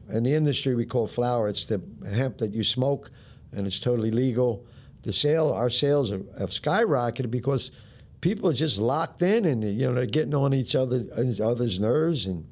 in 0.09 0.23
the 0.23 0.33
industry 0.33 0.73
we 0.73 0.85
call 0.85 1.07
flower. 1.07 1.47
It's 1.47 1.65
the 1.65 1.81
hemp 2.09 2.39
that 2.39 2.53
you 2.53 2.63
smoke, 2.63 3.11
and 3.51 3.67
it's 3.67 3.79
totally 3.79 4.11
legal. 4.11 4.65
The 5.07 5.13
sale, 5.13 5.53
our 5.53 5.69
sales 5.69 6.09
have, 6.11 6.25
have 6.37 6.49
skyrocketed 6.49 7.31
because 7.31 7.71
people 8.19 8.49
are 8.49 8.53
just 8.53 8.77
locked 8.77 9.21
in, 9.21 9.45
and 9.45 9.63
you 9.63 9.87
know 9.87 9.93
they're 9.93 10.05
getting 10.05 10.35
on 10.35 10.53
each 10.53 10.75
other, 10.75 11.05
each 11.23 11.39
other's 11.39 11.79
nerves, 11.79 12.25
and 12.25 12.45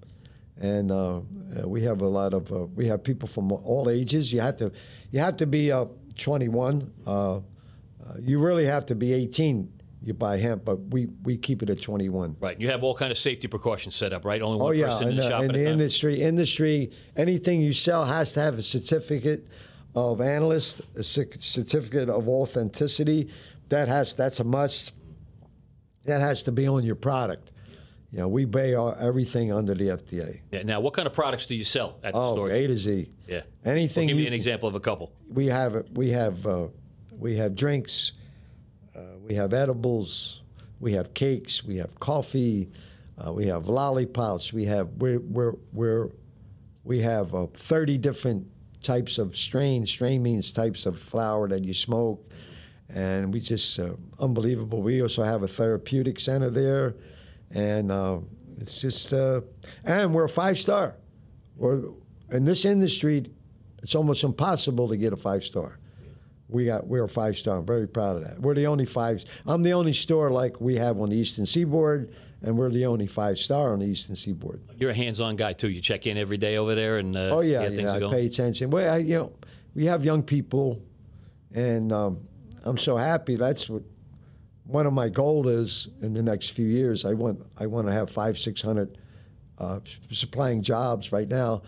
and 0.57 0.89
uh, 0.89 1.17
uh, 1.17 1.67
we 1.67 1.81
have 1.81 1.99
a 2.01 2.07
lot 2.07 2.33
of 2.33 2.49
uh, 2.53 2.59
we 2.73 2.85
have 2.87 3.03
people 3.03 3.27
from 3.27 3.51
all 3.51 3.89
ages. 3.89 4.31
You 4.31 4.39
have 4.39 4.55
to 4.55 4.71
you 5.11 5.19
have 5.19 5.35
to 5.35 5.45
be 5.45 5.69
uh, 5.69 5.83
21. 6.17 6.93
Uh, 7.05 7.35
uh, 7.35 7.41
you 8.21 8.39
really 8.39 8.63
have 8.63 8.85
to 8.85 8.95
be 8.95 9.11
18. 9.11 9.69
You 10.01 10.13
buy 10.13 10.37
hemp, 10.37 10.63
but 10.63 10.77
we, 10.77 11.07
we 11.23 11.35
keep 11.35 11.61
it 11.61 11.69
at 11.69 11.81
21. 11.81 12.37
Right, 12.39 12.57
you 12.57 12.69
have 12.69 12.85
all 12.85 12.95
kind 12.95 13.11
of 13.11 13.17
safety 13.17 13.49
precautions 13.49 13.95
set 13.95 14.13
up, 14.13 14.23
right? 14.23 14.41
Only 14.41 14.59
one 14.59 14.67
Oh 14.69 14.71
yeah, 14.71 14.87
person 14.87 15.09
in 15.09 15.17
the 15.17 15.25
uh, 15.25 15.29
shop 15.29 15.43
in 15.43 15.49
at 15.49 15.55
the 15.57 15.63
time. 15.65 15.73
industry, 15.73 16.21
industry, 16.21 16.91
anything 17.17 17.59
you 17.59 17.73
sell 17.73 18.05
has 18.05 18.31
to 18.33 18.39
have 18.39 18.57
a 18.57 18.61
certificate 18.63 19.45
of 19.95 20.21
analyst, 20.21 20.81
a 20.95 21.03
certificate 21.03 22.09
of 22.09 22.27
authenticity. 22.27 23.29
That 23.69 23.87
has 23.87 24.13
that's 24.13 24.39
a 24.39 24.43
must. 24.43 24.91
That 26.05 26.21
has 26.21 26.43
to 26.43 26.51
be 26.51 26.67
on 26.67 26.83
your 26.83 26.95
product. 26.95 27.51
You 28.11 28.19
know, 28.19 28.27
we 28.27 28.45
pay 28.45 28.75
our, 28.75 28.95
everything 28.97 29.51
under 29.51 29.73
the 29.73 29.85
FDA. 29.89 30.39
Yeah. 30.51 30.61
Now, 30.63 30.79
what 30.79 30.93
kind 30.93 31.05
of 31.07 31.13
products 31.13 31.47
do 31.47 31.55
you 31.55 31.63
sell 31.65 31.97
at 32.03 32.13
the 32.13 32.19
Oh, 32.19 32.33
store? 32.33 32.49
A 32.51 32.67
to 32.67 32.77
Z. 32.77 33.09
Yeah. 33.27 33.41
Anything 33.65 34.03
Well, 34.03 34.07
give 34.09 34.17
me 34.17 34.21
you- 34.23 34.27
an 34.27 34.33
example 34.33 34.69
of 34.69 34.75
a 34.75 34.79
couple. 34.79 35.11
we 35.29 35.47
have 35.47 35.85
we 35.93 36.11
have 36.11 36.45
uh, 36.45 36.67
we 37.17 37.37
have 37.37 37.55
drinks, 37.55 38.11
uh, 38.95 38.99
we 39.27 39.35
have 39.35 39.53
edibles, 39.53 40.41
we 40.79 40.93
have 40.93 41.13
cakes, 41.13 41.63
we 41.63 41.77
have 41.77 41.99
coffee, 41.99 42.69
uh, 43.17 43.33
we 43.33 43.47
have 43.47 43.67
lollipops, 43.67 44.53
we 44.53 44.65
have 44.65 44.89
we're 44.97 45.19
we're, 45.19 45.53
we're 45.73 46.09
we 46.83 46.99
have 46.99 47.33
uh, 47.33 47.47
thirty 47.53 47.97
different 47.97 48.47
types 48.85 49.17
of 49.17 49.35
strain. 49.35 49.85
Strain 49.85 50.23
means 50.23 50.51
types 50.51 50.85
of 50.85 50.97
flower 50.97 51.47
that 51.49 51.65
you 51.65 51.73
smoke, 51.73 52.29
and 52.89 53.33
we 53.33 53.39
just 53.39 53.79
uh, 53.79 53.93
unbelievable. 54.19 54.81
We 54.81 55.01
also 55.01 55.23
have 55.23 55.43
a 55.43 55.47
therapeutic 55.47 56.19
center 56.19 56.49
there, 56.49 56.95
and 57.51 57.91
uh, 57.91 58.19
it's 58.59 58.79
just 58.79 59.11
uh, 59.11 59.41
and 59.83 60.13
we're 60.13 60.25
a 60.25 60.29
five 60.29 60.57
star. 60.59 60.95
We're 61.57 61.81
in 62.31 62.45
this 62.45 62.63
industry. 62.65 63.25
It's 63.81 63.95
almost 63.95 64.23
impossible 64.23 64.87
to 64.89 64.97
get 64.97 65.13
a 65.13 65.17
five 65.17 65.43
star. 65.43 65.79
We 66.47 66.65
got 66.65 66.85
we're 66.85 67.03
a 67.05 67.09
five 67.09 67.37
star. 67.37 67.57
I'm 67.57 67.65
very 67.65 67.87
proud 67.87 68.17
of 68.17 68.23
that. 68.23 68.39
We're 68.39 68.53
the 68.53 68.67
only 68.67 68.85
five. 68.85 69.23
I'm 69.47 69.63
the 69.63 69.73
only 69.73 69.93
store 69.93 70.29
like 70.29 70.61
we 70.61 70.75
have 70.75 70.99
on 70.99 71.09
the 71.09 71.15
Eastern 71.15 71.45
Seaboard, 71.47 72.13
and 72.43 72.55
we're 72.57 72.69
the 72.69 72.85
only 72.85 73.07
five 73.07 73.39
star 73.39 73.73
on 73.73 73.79
the 73.79 73.87
Eastern 73.87 74.15
Seaboard. 74.15 74.61
You're 74.77 74.91
a 74.91 74.95
hands-on 74.95 75.37
guy 75.37 75.53
too. 75.53 75.69
You 75.69 75.81
check 75.81 76.05
in 76.05 76.17
every 76.17 76.37
day 76.37 76.57
over 76.57 76.75
there 76.75 76.99
and 76.99 77.15
uh, 77.17 77.29
Oh 77.35 77.41
see 77.41 77.51
yeah, 77.53 77.67
yeah. 77.67 77.91
are 77.91 77.95
I 77.95 77.99
going. 77.99 78.13
pay 78.13 78.25
attention. 78.27 78.69
Well, 78.69 78.93
I, 78.93 78.97
you 78.97 79.15
know, 79.15 79.33
we 79.73 79.85
have 79.85 80.05
young 80.05 80.21
people, 80.21 80.79
and 81.53 81.91
um, 81.91 82.19
I'm 82.63 82.77
so 82.77 82.95
happy. 82.95 83.35
That's 83.37 83.67
what 83.67 83.81
one 84.67 84.85
of 84.85 84.93
my 84.93 85.09
goals 85.09 85.47
is 85.47 85.87
in 86.01 86.13
the 86.13 86.21
next 86.23 86.49
few 86.51 86.67
years. 86.67 87.05
I 87.05 87.13
want 87.13 87.41
I 87.59 87.65
want 87.65 87.87
to 87.87 87.93
have 87.93 88.11
five 88.11 88.37
six 88.37 88.61
hundred 88.61 88.97
uh, 89.57 89.79
supplying 90.11 90.61
jobs 90.61 91.11
right 91.11 91.27
now. 91.29 91.61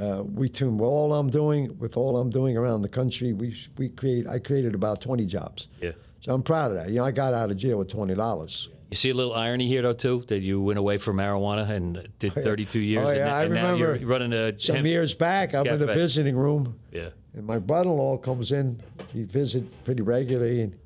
Uh, 0.00 0.22
we 0.24 0.48
tune 0.48 0.78
with 0.78 0.88
all 0.88 1.12
I'm 1.14 1.28
doing 1.30 1.76
with 1.78 1.96
all 1.96 2.16
I'm 2.16 2.30
doing 2.30 2.56
around 2.56 2.82
the 2.82 2.88
country. 2.88 3.32
We 3.32 3.56
we 3.76 3.88
create 3.90 4.26
I 4.28 4.38
created 4.38 4.74
about 4.74 5.00
20 5.00 5.26
jobs. 5.26 5.68
Yeah. 5.82 5.92
So 6.20 6.32
I'm 6.34 6.42
proud 6.42 6.70
of 6.72 6.76
that. 6.78 6.88
You 6.88 6.96
know, 6.96 7.04
I 7.04 7.10
got 7.10 7.34
out 7.34 7.50
of 7.50 7.56
jail 7.56 7.78
with 7.78 7.88
twenty 7.88 8.14
dollars. 8.14 8.68
You 8.90 8.96
see 8.96 9.10
a 9.10 9.14
little 9.14 9.34
irony 9.34 9.66
here, 9.66 9.82
though, 9.82 9.92
too, 9.92 10.24
that 10.28 10.40
you 10.42 10.60
went 10.62 10.78
away 10.78 10.96
from 10.96 11.16
marijuana 11.16 11.68
and 11.68 12.06
did 12.20 12.32
32 12.34 12.78
years, 12.78 13.04
Oh, 13.04 13.10
and, 13.10 13.18
yeah, 13.18 13.24
now- 13.24 13.34
I 13.34 13.42
and 13.42 13.54
now 13.54 13.72
remember 13.72 13.96
you're 13.96 14.08
running 14.08 14.32
a 14.32 14.60
Some 14.60 14.76
hemp- 14.76 14.86
years 14.86 15.12
back, 15.12 15.54
I'm 15.56 15.66
in 15.66 15.80
the 15.80 15.86
visiting 15.86 16.36
room, 16.36 16.76
Yeah. 16.92 17.08
and 17.34 17.44
my 17.44 17.58
brother-in-law 17.58 18.18
comes 18.18 18.52
in. 18.52 18.80
He 19.12 19.24
visits 19.24 19.66
pretty 19.82 20.02
regularly, 20.02 20.60
and 20.62 20.76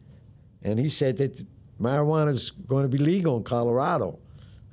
and 0.62 0.78
he 0.78 0.88
said 0.88 1.18
that 1.18 1.44
marijuana 1.78 2.30
is 2.30 2.50
going 2.52 2.84
to 2.84 2.88
be 2.88 2.96
legal 2.96 3.36
in 3.36 3.42
Colorado. 3.44 4.18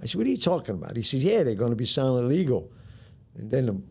I 0.01 0.05
said, 0.05 0.15
"What 0.15 0.27
are 0.27 0.29
you 0.29 0.37
talking 0.37 0.75
about?" 0.75 0.95
He 0.95 1.03
says, 1.03 1.23
"Yeah, 1.23 1.43
they're 1.43 1.55
going 1.55 1.71
to 1.71 1.75
be 1.75 1.85
selling 1.85 2.25
it 2.25 2.27
legal." 2.27 2.71
And 3.35 3.51
then 3.51 3.69
um, 3.69 3.83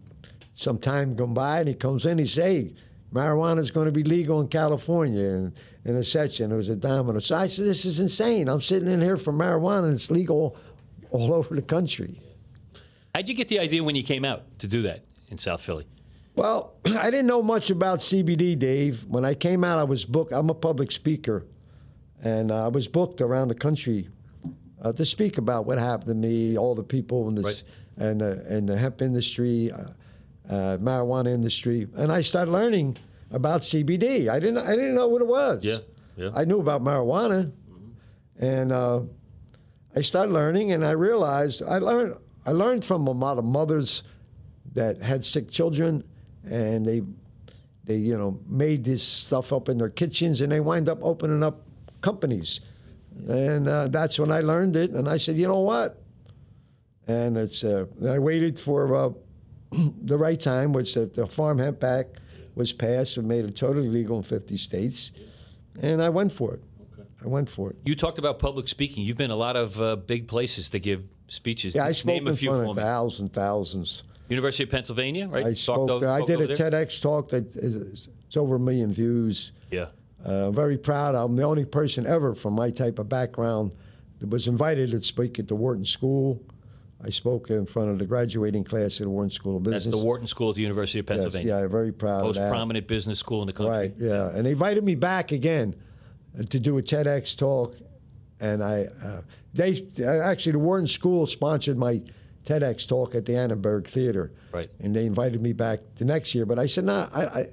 some 0.54 0.78
time 0.78 1.14
gone 1.14 1.34
by, 1.34 1.60
and 1.60 1.68
he 1.68 1.74
comes 1.74 2.06
in. 2.06 2.18
He 2.18 2.26
says, 2.26 2.44
"Hey, 2.44 2.74
marijuana 3.12 3.60
is 3.60 3.70
going 3.70 3.86
to 3.86 3.92
be 3.92 4.04
legal 4.04 4.40
in 4.40 4.48
California," 4.48 5.28
and 5.28 5.52
in 5.84 5.96
a 5.96 6.04
section 6.04 6.52
it 6.52 6.56
was 6.56 6.68
a 6.68 6.76
domino. 6.76 7.18
So 7.18 7.36
I 7.36 7.46
said, 7.46 7.64
"This 7.64 7.84
is 7.84 7.98
insane. 8.00 8.48
I'm 8.48 8.62
sitting 8.62 8.88
in 8.90 9.00
here 9.00 9.16
for 9.16 9.32
marijuana, 9.32 9.84
and 9.84 9.94
it's 9.94 10.10
legal 10.10 10.56
all 11.10 11.32
over 11.38 11.54
the 11.54 11.62
country." 11.62 12.20
How'd 13.14 13.28
you 13.28 13.34
get 13.34 13.48
the 13.48 13.58
idea 13.58 13.82
when 13.82 13.96
you 13.96 14.04
came 14.04 14.24
out 14.24 14.58
to 14.58 14.68
do 14.68 14.82
that 14.82 15.02
in 15.28 15.38
South 15.38 15.62
Philly? 15.62 15.86
Well, 16.34 16.74
I 16.84 17.10
didn't 17.10 17.26
know 17.26 17.42
much 17.42 17.70
about 17.70 18.00
CBD, 18.00 18.58
Dave. 18.58 19.06
When 19.06 19.24
I 19.24 19.34
came 19.34 19.64
out, 19.64 19.78
I 19.78 19.84
was 19.84 20.04
booked. 20.04 20.32
I'm 20.32 20.50
a 20.50 20.54
public 20.54 20.92
speaker, 20.92 21.46
and 22.22 22.52
uh, 22.52 22.66
I 22.66 22.68
was 22.68 22.86
booked 22.86 23.20
around 23.20 23.48
the 23.48 23.54
country 23.54 24.08
uh, 24.86 24.92
to 24.92 25.04
speak 25.04 25.38
about 25.38 25.66
what 25.66 25.78
happened 25.78 26.08
to 26.08 26.14
me, 26.14 26.56
all 26.56 26.74
the 26.74 26.82
people 26.82 27.28
in 27.28 27.34
this 27.34 27.44
Right. 27.44 27.62
and 28.08 28.20
the 28.20 28.44
and 28.48 28.68
the 28.68 28.76
hemp 28.76 29.02
industry, 29.02 29.70
uh, 29.72 29.76
uh, 30.48 30.76
marijuana 30.78 31.28
industry, 31.34 31.88
and 31.96 32.12
I 32.12 32.20
started 32.22 32.50
learning 32.52 32.96
about 33.30 33.62
CBD. 33.62 34.28
I 34.28 34.38
didn't 34.38 34.58
I 34.58 34.70
didn't 34.76 34.94
know 34.94 35.08
what 35.08 35.22
it 35.22 35.28
was. 35.28 35.64
Yeah, 35.64 35.78
yeah. 36.16 36.30
I 36.34 36.44
knew 36.44 36.60
about 36.60 36.82
marijuana, 36.82 37.50
and 38.38 38.72
uh, 38.72 39.00
I 39.94 40.02
started 40.02 40.32
learning, 40.32 40.72
and 40.72 40.84
I 40.84 40.92
realized 40.92 41.62
I 41.62 41.78
learned 41.78 42.16
I 42.44 42.52
learned 42.52 42.84
from 42.84 43.06
a 43.06 43.10
lot 43.12 43.38
of 43.38 43.44
mothers 43.44 44.02
that 44.74 44.98
had 45.02 45.24
sick 45.24 45.50
children, 45.50 46.04
and 46.44 46.84
they 46.86 47.02
they 47.84 47.96
you 47.96 48.16
know 48.16 48.38
made 48.46 48.84
this 48.84 49.02
stuff 49.02 49.52
up 49.52 49.68
in 49.68 49.78
their 49.78 49.90
kitchens, 49.90 50.40
and 50.40 50.52
they 50.52 50.60
wind 50.60 50.88
up 50.88 50.98
opening 51.02 51.42
up 51.42 51.62
companies, 52.02 52.60
and 53.28 53.68
uh, 53.68 53.88
that's 53.88 54.18
when 54.18 54.30
I 54.32 54.40
learned 54.40 54.76
it, 54.76 54.90
and 54.90 55.08
I 55.08 55.16
said, 55.16 55.36
you 55.36 55.48
know 55.48 55.60
what, 55.60 56.02
and 57.06 57.36
it's 57.36 57.64
uh, 57.64 57.86
I 58.08 58.18
waited 58.18 58.58
for 58.58 58.94
uh, 58.94 59.10
the 60.02 60.16
right 60.18 60.40
time, 60.40 60.72
which 60.72 60.94
the, 60.94 61.06
the 61.06 61.26
Farm 61.26 61.58
Hemp 61.58 61.82
Act 61.84 62.20
was 62.54 62.72
passed 62.72 63.16
and 63.16 63.28
made 63.28 63.44
it 63.44 63.56
totally 63.56 63.88
legal 63.88 64.16
in 64.16 64.22
50 64.22 64.56
states, 64.56 65.10
and 65.80 66.02
I 66.02 66.08
went 66.08 66.32
for 66.32 66.54
it. 66.54 66.62
I 67.24 67.28
went 67.28 67.48
for 67.48 67.70
it. 67.70 67.78
You 67.84 67.96
talked 67.96 68.18
about 68.18 68.38
public 68.38 68.68
speaking. 68.68 69.02
You've 69.04 69.16
been 69.16 69.30
a 69.30 69.36
lot 69.36 69.56
of 69.56 69.80
uh, 69.80 69.96
big 69.96 70.28
places 70.28 70.68
to 70.70 70.78
give 70.78 71.02
speeches. 71.28 71.74
Yeah, 71.74 71.84
I 71.86 71.92
spoke 71.92 72.14
Name 72.14 72.26
a 72.26 72.30
in 72.30 72.36
few 72.36 72.50
front 72.50 72.70
of 72.70 72.76
thousands, 72.76 73.30
thousands. 73.30 74.02
University 74.28 74.64
of 74.64 74.70
Pennsylvania, 74.70 75.26
right? 75.28 75.46
I 75.46 75.48
Talked 75.50 75.58
spoke. 75.58 75.90
over- 75.90 76.08
I 76.08 76.22
did 76.24 76.40
a 76.40 76.46
there? 76.48 76.56
TEDx 76.70 77.00
talk 77.00 77.30
that 77.30 77.54
is 77.56 78.08
it's 78.26 78.36
over 78.36 78.56
a 78.56 78.58
million 78.58 78.92
views. 78.92 79.52
Yeah. 79.70 79.86
Uh, 80.26 80.48
I'm 80.48 80.54
very 80.54 80.76
proud. 80.76 81.14
I'm 81.14 81.36
the 81.36 81.44
only 81.44 81.64
person 81.64 82.06
ever 82.06 82.34
from 82.34 82.54
my 82.54 82.70
type 82.70 82.98
of 82.98 83.08
background 83.08 83.70
that 84.18 84.28
was 84.28 84.46
invited 84.46 84.90
to 84.90 85.00
speak 85.02 85.38
at 85.38 85.46
the 85.46 85.54
Wharton 85.54 85.84
School. 85.84 86.42
I 87.04 87.10
spoke 87.10 87.50
in 87.50 87.66
front 87.66 87.90
of 87.90 87.98
the 87.98 88.06
graduating 88.06 88.64
class 88.64 89.00
at 89.00 89.04
the 89.04 89.10
Wharton 89.10 89.30
School 89.30 89.58
of 89.58 89.62
Business. 89.62 89.84
That's 89.84 89.96
the 89.96 90.02
Wharton 90.04 90.26
School 90.26 90.50
at 90.50 90.56
the 90.56 90.62
University 90.62 90.98
of 90.98 91.06
Yes, 91.08 91.18
Pennsylvania. 91.18 91.60
yeah, 91.60 91.66
very 91.68 91.92
proud 91.92 92.22
Most 92.24 92.38
of 92.38 92.44
that. 92.44 92.50
prominent 92.50 92.86
business 92.88 93.18
school 93.18 93.42
in 93.42 93.46
the 93.46 93.52
country. 93.52 93.76
Right, 93.76 93.94
yeah. 93.98 94.30
And 94.30 94.46
they 94.46 94.52
invited 94.52 94.82
me 94.82 94.94
back 94.94 95.30
again 95.30 95.76
uh, 96.38 96.42
to 96.44 96.58
do 96.58 96.78
a 96.78 96.82
TEDx 96.82 97.36
talk. 97.36 97.76
And 98.40 98.64
I, 98.64 98.86
uh, 99.04 99.20
they 99.52 99.86
uh, 100.00 100.06
actually, 100.06 100.52
the 100.52 100.58
Wharton 100.58 100.88
School 100.88 101.26
sponsored 101.26 101.76
my 101.78 102.00
TEDx 102.44 102.88
talk 102.88 103.14
at 103.14 103.26
the 103.26 103.36
Annenberg 103.36 103.86
Theater. 103.86 104.32
Right. 104.52 104.70
And 104.80 104.96
they 104.96 105.04
invited 105.04 105.42
me 105.42 105.52
back 105.52 105.80
the 105.96 106.04
next 106.06 106.34
year. 106.34 106.46
But 106.46 106.58
I 106.58 106.66
said, 106.66 106.84
no, 106.84 107.08
I, 107.12 107.24
I, 107.26 107.46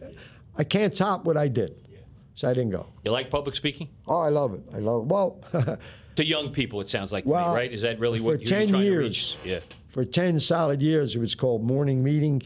I 0.60 0.64
can't 0.64 0.96
top 0.96 1.26
what 1.26 1.36
I 1.36 1.50
did. 1.50 1.76
So 2.36 2.50
I 2.50 2.54
didn't 2.54 2.72
go. 2.72 2.88
You 3.04 3.12
like 3.12 3.30
public 3.30 3.56
speaking? 3.56 3.90
Oh, 4.08 4.20
I 4.22 4.30
love 4.30 4.54
it. 4.54 4.62
I 4.74 4.78
love 4.80 5.04
it. 5.04 5.08
Well, 5.08 5.40
To 6.16 6.26
young 6.26 6.52
people, 6.52 6.80
it 6.82 6.88
sounds 6.90 7.12
like, 7.12 7.24
to 7.24 7.30
Well, 7.32 7.50
me, 7.54 7.56
right? 7.62 7.72
Is 7.74 7.82
that 7.82 8.00
really 8.00 8.20
what 8.22 8.40
you're 8.42 8.60
10 8.60 8.68
trying 8.70 8.82
to 8.82 8.86
years. 8.88 9.38
reach? 9.44 9.52
Yeah. 9.54 9.60
for 9.90 10.06
10 10.06 10.40
solid 10.40 10.82
years, 10.82 11.16
it 11.16 11.20
was 11.20 11.34
called 11.36 11.64
Morning 11.64 12.04
Meeting. 12.04 12.42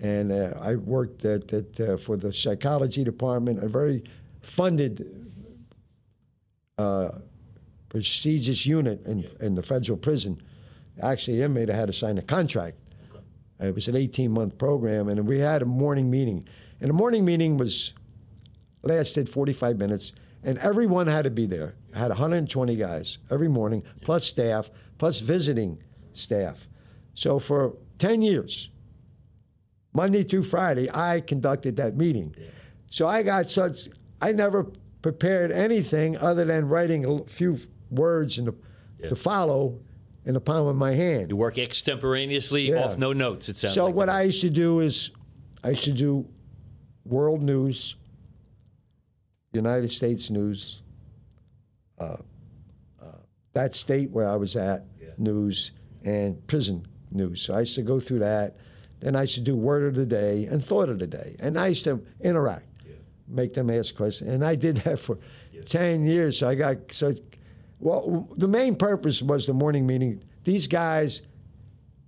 And 0.00 0.30
uh, 0.32 0.54
I 0.60 0.76
worked 0.76 1.24
at, 1.24 1.52
at, 1.52 1.80
uh, 1.80 1.96
for 1.96 2.16
the 2.16 2.32
psychology 2.32 3.04
department, 3.04 3.62
a 3.62 3.68
very 3.68 4.04
funded, 4.42 5.32
uh, 6.78 7.10
prestigious 7.88 8.64
unit 8.66 9.04
in, 9.06 9.26
in 9.40 9.54
the 9.54 9.62
federal 9.62 9.98
prison. 9.98 10.40
Actually, 11.02 11.38
the 11.38 11.44
inmate 11.44 11.68
had 11.68 11.86
to 11.86 11.92
sign 11.92 12.18
a 12.18 12.22
contract. 12.22 12.76
It 13.60 13.74
was 13.74 13.88
an 13.88 13.96
18 13.96 14.30
month 14.30 14.56
program, 14.56 15.08
and 15.08 15.26
we 15.26 15.38
had 15.40 15.62
a 15.62 15.66
morning 15.66 16.10
meeting. 16.10 16.46
And 16.80 16.88
the 16.90 16.94
morning 16.94 17.24
meeting 17.24 17.56
was 17.58 17.92
lasted 18.82 19.28
45 19.28 19.78
minutes, 19.78 20.12
and 20.42 20.58
everyone 20.58 21.06
had 21.06 21.24
to 21.24 21.30
be 21.30 21.46
there. 21.46 21.74
I 21.94 21.98
had 21.98 22.08
120 22.10 22.76
guys 22.76 23.18
every 23.30 23.48
morning, 23.48 23.82
plus 24.00 24.24
staff, 24.26 24.70
plus 24.98 25.20
visiting 25.20 25.82
staff. 26.12 26.68
So 27.14 27.38
for 27.38 27.76
10 27.98 28.22
years, 28.22 28.70
Monday 29.92 30.22
through 30.22 30.44
Friday, 30.44 30.88
I 30.92 31.20
conducted 31.20 31.76
that 31.76 31.96
meeting. 31.96 32.34
So 32.90 33.06
I 33.06 33.22
got 33.22 33.50
such, 33.50 33.88
I 34.22 34.32
never 34.32 34.66
prepared 35.02 35.50
anything 35.50 36.16
other 36.16 36.44
than 36.44 36.68
writing 36.68 37.04
a 37.04 37.24
few 37.24 37.58
words 37.90 38.38
in 38.38 38.44
the, 38.46 38.54
to 39.08 39.16
follow 39.16 39.80
in 40.24 40.34
the 40.34 40.40
palm 40.40 40.66
of 40.66 40.76
my 40.76 40.92
hand. 40.92 41.30
You 41.30 41.36
work 41.36 41.58
extemporaneously 41.58 42.70
Yeah. 42.70 42.84
off 42.84 42.98
no 42.98 43.12
notes, 43.12 43.48
it 43.48 43.56
sounds 43.56 43.74
So 43.74 43.86
like. 43.86 43.94
what 43.94 44.08
I 44.08 44.22
used 44.22 44.40
to 44.42 44.50
do 44.50 44.80
is, 44.80 45.10
I 45.64 45.70
used 45.70 45.84
to 45.84 45.92
do 45.92 46.26
world 47.04 47.42
news, 47.42 47.96
United 49.58 49.92
States 49.92 50.30
news, 50.30 50.82
uh, 51.98 52.16
uh, 53.02 53.06
that 53.52 53.74
state 53.74 54.10
where 54.10 54.28
I 54.28 54.36
was 54.36 54.56
at 54.56 54.84
news, 55.18 55.72
and 56.04 56.44
prison 56.46 56.86
news. 57.10 57.42
So 57.42 57.54
I 57.54 57.60
used 57.60 57.74
to 57.74 57.82
go 57.82 57.98
through 58.00 58.20
that. 58.20 58.56
Then 59.00 59.16
I 59.16 59.22
used 59.22 59.34
to 59.34 59.40
do 59.40 59.56
word 59.56 59.84
of 59.84 59.94
the 59.94 60.06
day 60.06 60.46
and 60.46 60.64
thought 60.64 60.88
of 60.88 60.98
the 60.98 61.06
day, 61.06 61.36
and 61.38 61.58
I 61.58 61.68
used 61.68 61.84
to 61.84 62.04
interact, 62.20 62.66
make 63.26 63.54
them 63.54 63.70
ask 63.70 63.94
questions, 63.94 64.30
and 64.30 64.44
I 64.44 64.54
did 64.54 64.76
that 64.84 64.98
for 64.98 65.18
ten 65.64 66.06
years. 66.06 66.38
So 66.38 66.48
I 66.48 66.54
got 66.54 66.76
so. 66.92 67.14
Well, 67.80 68.28
the 68.36 68.48
main 68.48 68.74
purpose 68.74 69.22
was 69.22 69.46
the 69.46 69.52
morning 69.52 69.86
meeting. 69.86 70.22
These 70.42 70.66
guys 70.66 71.22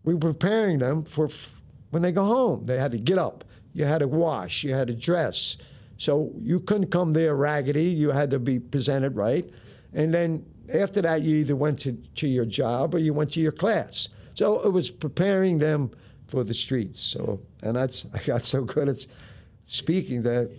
we 0.05 0.15
were 0.15 0.21
preparing 0.21 0.79
them 0.79 1.05
for 1.05 1.27
f- 1.27 1.61
when 1.91 2.03
they 2.03 2.13
go 2.13 2.25
home. 2.25 2.67
They 2.67 2.79
had 2.79 2.93
to 2.93 2.99
get 2.99 3.19
up. 3.19 3.45
You 3.73 3.85
had 3.85 3.99
to 3.99 4.09
wash. 4.09 4.65
You 4.65 4.75
had 4.75 4.89
to 4.89 4.95
dress. 4.95 5.57
So 6.01 6.33
you 6.41 6.61
couldn't 6.61 6.91
come 6.91 7.13
there 7.13 7.37
raggedy. 7.37 7.85
You 7.85 8.11
had 8.11 8.31
to 8.31 8.39
be 8.39 8.59
presented 8.59 9.17
right. 9.17 9.47
And 9.93 10.15
then 10.15 10.47
after 10.73 11.03
that, 11.03 11.21
you 11.21 11.37
either 11.37 11.55
went 11.55 11.79
to, 11.81 11.93
to 12.15 12.27
your 12.27 12.47
job 12.47 12.95
or 12.95 12.99
you 12.99 13.13
went 13.13 13.33
to 13.33 13.41
your 13.41 13.53
class. 13.53 14.09
So 14.35 14.63
it 14.63 14.71
was 14.71 14.91
preparing 14.91 15.59
them 15.59 15.91
for 16.27 16.43
the 16.43 16.55
streets. 16.55 17.01
So 17.01 17.43
and 17.63 17.77
that's 17.77 18.07
I 18.15 18.19
got 18.21 18.47
so 18.47 18.65
good 18.65 18.89
at 18.89 19.07
speaking 19.67 20.23
that 20.23 20.51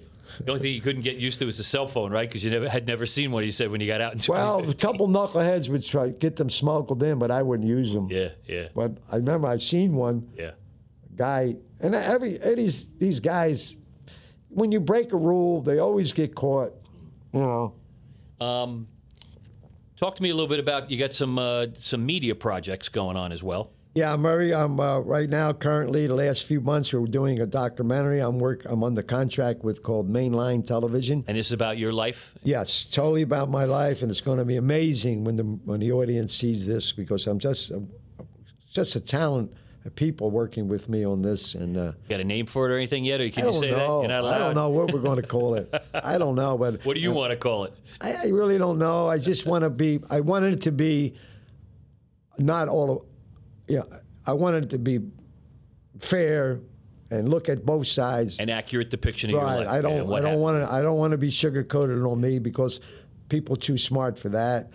The 0.45 0.51
only 0.51 0.61
thing 0.61 0.73
you 0.75 0.81
couldn't 0.81 1.01
get 1.01 1.17
used 1.17 1.39
to 1.39 1.45
was 1.45 1.57
the 1.57 1.63
cell 1.63 1.87
phone, 1.87 2.11
right? 2.11 2.29
Because 2.29 2.45
you 2.45 2.51
never 2.51 2.69
had 2.69 2.85
never 2.85 3.07
seen 3.07 3.31
one. 3.31 3.43
You 3.43 3.49
said 3.49 3.71
when 3.71 3.81
you 3.81 3.87
got 3.87 3.99
out 3.99 4.13
in 4.13 4.21
well, 4.31 4.69
a 4.69 4.75
couple 4.75 5.07
knuckleheads 5.07 5.69
would 5.69 5.83
try 5.83 6.05
to 6.05 6.11
get 6.11 6.35
them 6.35 6.51
smuggled 6.51 7.01
in, 7.01 7.17
but 7.17 7.31
I 7.31 7.41
wouldn't 7.41 7.67
use 7.67 7.91
them. 7.91 8.09
Yeah, 8.11 8.29
yeah, 8.47 8.67
But 8.75 8.91
I 9.11 9.15
remember 9.15 9.47
I 9.47 9.57
seen 9.57 9.95
one. 9.95 10.29
yeah. 10.37 10.51
guy, 11.15 11.55
and 11.79 11.95
every 11.95 12.37
these 12.37 12.89
these 12.99 13.19
guys, 13.19 13.75
when 14.53 14.71
you 14.71 14.79
break 14.79 15.13
a 15.13 15.17
rule, 15.17 15.61
they 15.61 15.79
always 15.79 16.13
get 16.13 16.35
caught. 16.35 16.73
You 17.33 17.39
know. 17.39 17.73
Um, 18.39 18.87
talk 19.97 20.15
to 20.15 20.23
me 20.23 20.29
a 20.29 20.33
little 20.33 20.49
bit 20.49 20.59
about 20.59 20.89
you 20.91 20.97
got 20.97 21.13
some 21.13 21.39
uh, 21.39 21.67
some 21.79 22.05
media 22.05 22.35
projects 22.35 22.89
going 22.89 23.17
on 23.17 23.31
as 23.31 23.43
well. 23.43 23.71
Yeah, 23.93 24.15
Murray. 24.15 24.53
I'm 24.53 24.79
uh, 24.79 24.99
right 24.99 25.29
now 25.29 25.51
currently 25.51 26.07
the 26.07 26.15
last 26.15 26.45
few 26.45 26.61
months 26.61 26.93
we're 26.93 27.05
doing 27.07 27.41
a 27.41 27.45
documentary. 27.45 28.19
I'm 28.19 28.39
work. 28.39 28.63
I'm 28.65 28.83
under 28.83 29.01
contract 29.03 29.63
with 29.63 29.83
called 29.83 30.09
Mainline 30.09 30.65
Television. 30.65 31.25
And 31.27 31.37
this 31.37 31.47
is 31.47 31.51
about 31.51 31.77
your 31.77 31.91
life. 31.91 32.33
Yes, 32.41 32.85
totally 32.85 33.21
about 33.21 33.49
my 33.49 33.65
life, 33.65 34.01
and 34.01 34.09
it's 34.09 34.21
going 34.21 34.37
to 34.37 34.45
be 34.45 34.55
amazing 34.55 35.25
when 35.25 35.35
the 35.35 35.43
when 35.43 35.81
the 35.81 35.91
audience 35.91 36.33
sees 36.33 36.65
this 36.65 36.93
because 36.93 37.27
I'm 37.27 37.39
just 37.39 37.71
a, 37.71 37.83
just 38.71 38.95
a 38.95 39.01
talent 39.01 39.53
people 39.89 40.29
working 40.29 40.67
with 40.67 40.87
me 40.89 41.03
on 41.05 41.21
this, 41.23 41.55
and 41.55 41.75
uh, 41.75 41.93
Got 42.07 42.19
a 42.19 42.23
name 42.23 42.45
for 42.45 42.69
it 42.69 42.73
or 42.73 42.77
anything 42.77 43.03
yet, 43.03 43.19
or 43.19 43.29
can 43.29 43.43
I 43.43 43.47
you 43.47 43.53
say 43.53 43.71
know. 43.71 44.01
that? 44.01 44.09
You're 44.09 44.21
not 44.21 44.33
I 44.33 44.37
don't 44.37 44.55
know 44.55 44.69
what 44.69 44.93
we're 44.93 44.99
going 44.99 45.19
to 45.19 45.27
call 45.27 45.55
it. 45.55 45.73
I 45.93 46.17
don't 46.19 46.35
know, 46.35 46.57
but 46.57 46.85
What 46.85 46.93
do 46.93 46.99
you 46.99 47.11
want 47.11 47.31
to 47.31 47.37
call 47.37 47.65
it? 47.65 47.73
I, 47.99 48.13
I 48.13 48.27
really 48.27 48.57
don't 48.59 48.77
know. 48.77 49.07
I 49.07 49.17
just 49.17 49.45
want 49.45 49.63
to 49.63 49.69
be. 49.69 49.99
I 50.09 50.19
wanted 50.19 50.53
it 50.53 50.61
to 50.63 50.71
be 50.71 51.15
not 52.37 52.67
all 52.67 52.91
of. 52.91 53.01
Yeah, 53.67 53.81
I 54.27 54.33
wanted 54.33 54.65
it 54.65 54.69
to 54.71 54.77
be 54.77 54.99
fair 55.99 56.59
and 57.09 57.29
look 57.29 57.49
at 57.49 57.65
both 57.65 57.87
sides. 57.87 58.39
An 58.39 58.49
accurate 58.49 58.89
depiction 58.89 59.29
of 59.29 59.33
your 59.33 59.43
life. 59.43 59.67
I 59.67 59.81
don't. 59.81 60.13
I 60.13 60.19
don't 60.21 60.39
want 60.39 60.63
to. 60.63 60.71
I 60.71 60.81
don't 60.81 60.97
want 60.97 61.11
to 61.11 61.17
be 61.17 61.29
sugar 61.31 61.63
coated 61.63 62.01
on 62.03 62.21
me 62.21 62.37
because 62.39 62.79
people 63.29 63.55
too 63.55 63.77
smart 63.77 64.19
for 64.19 64.29
that, 64.29 64.69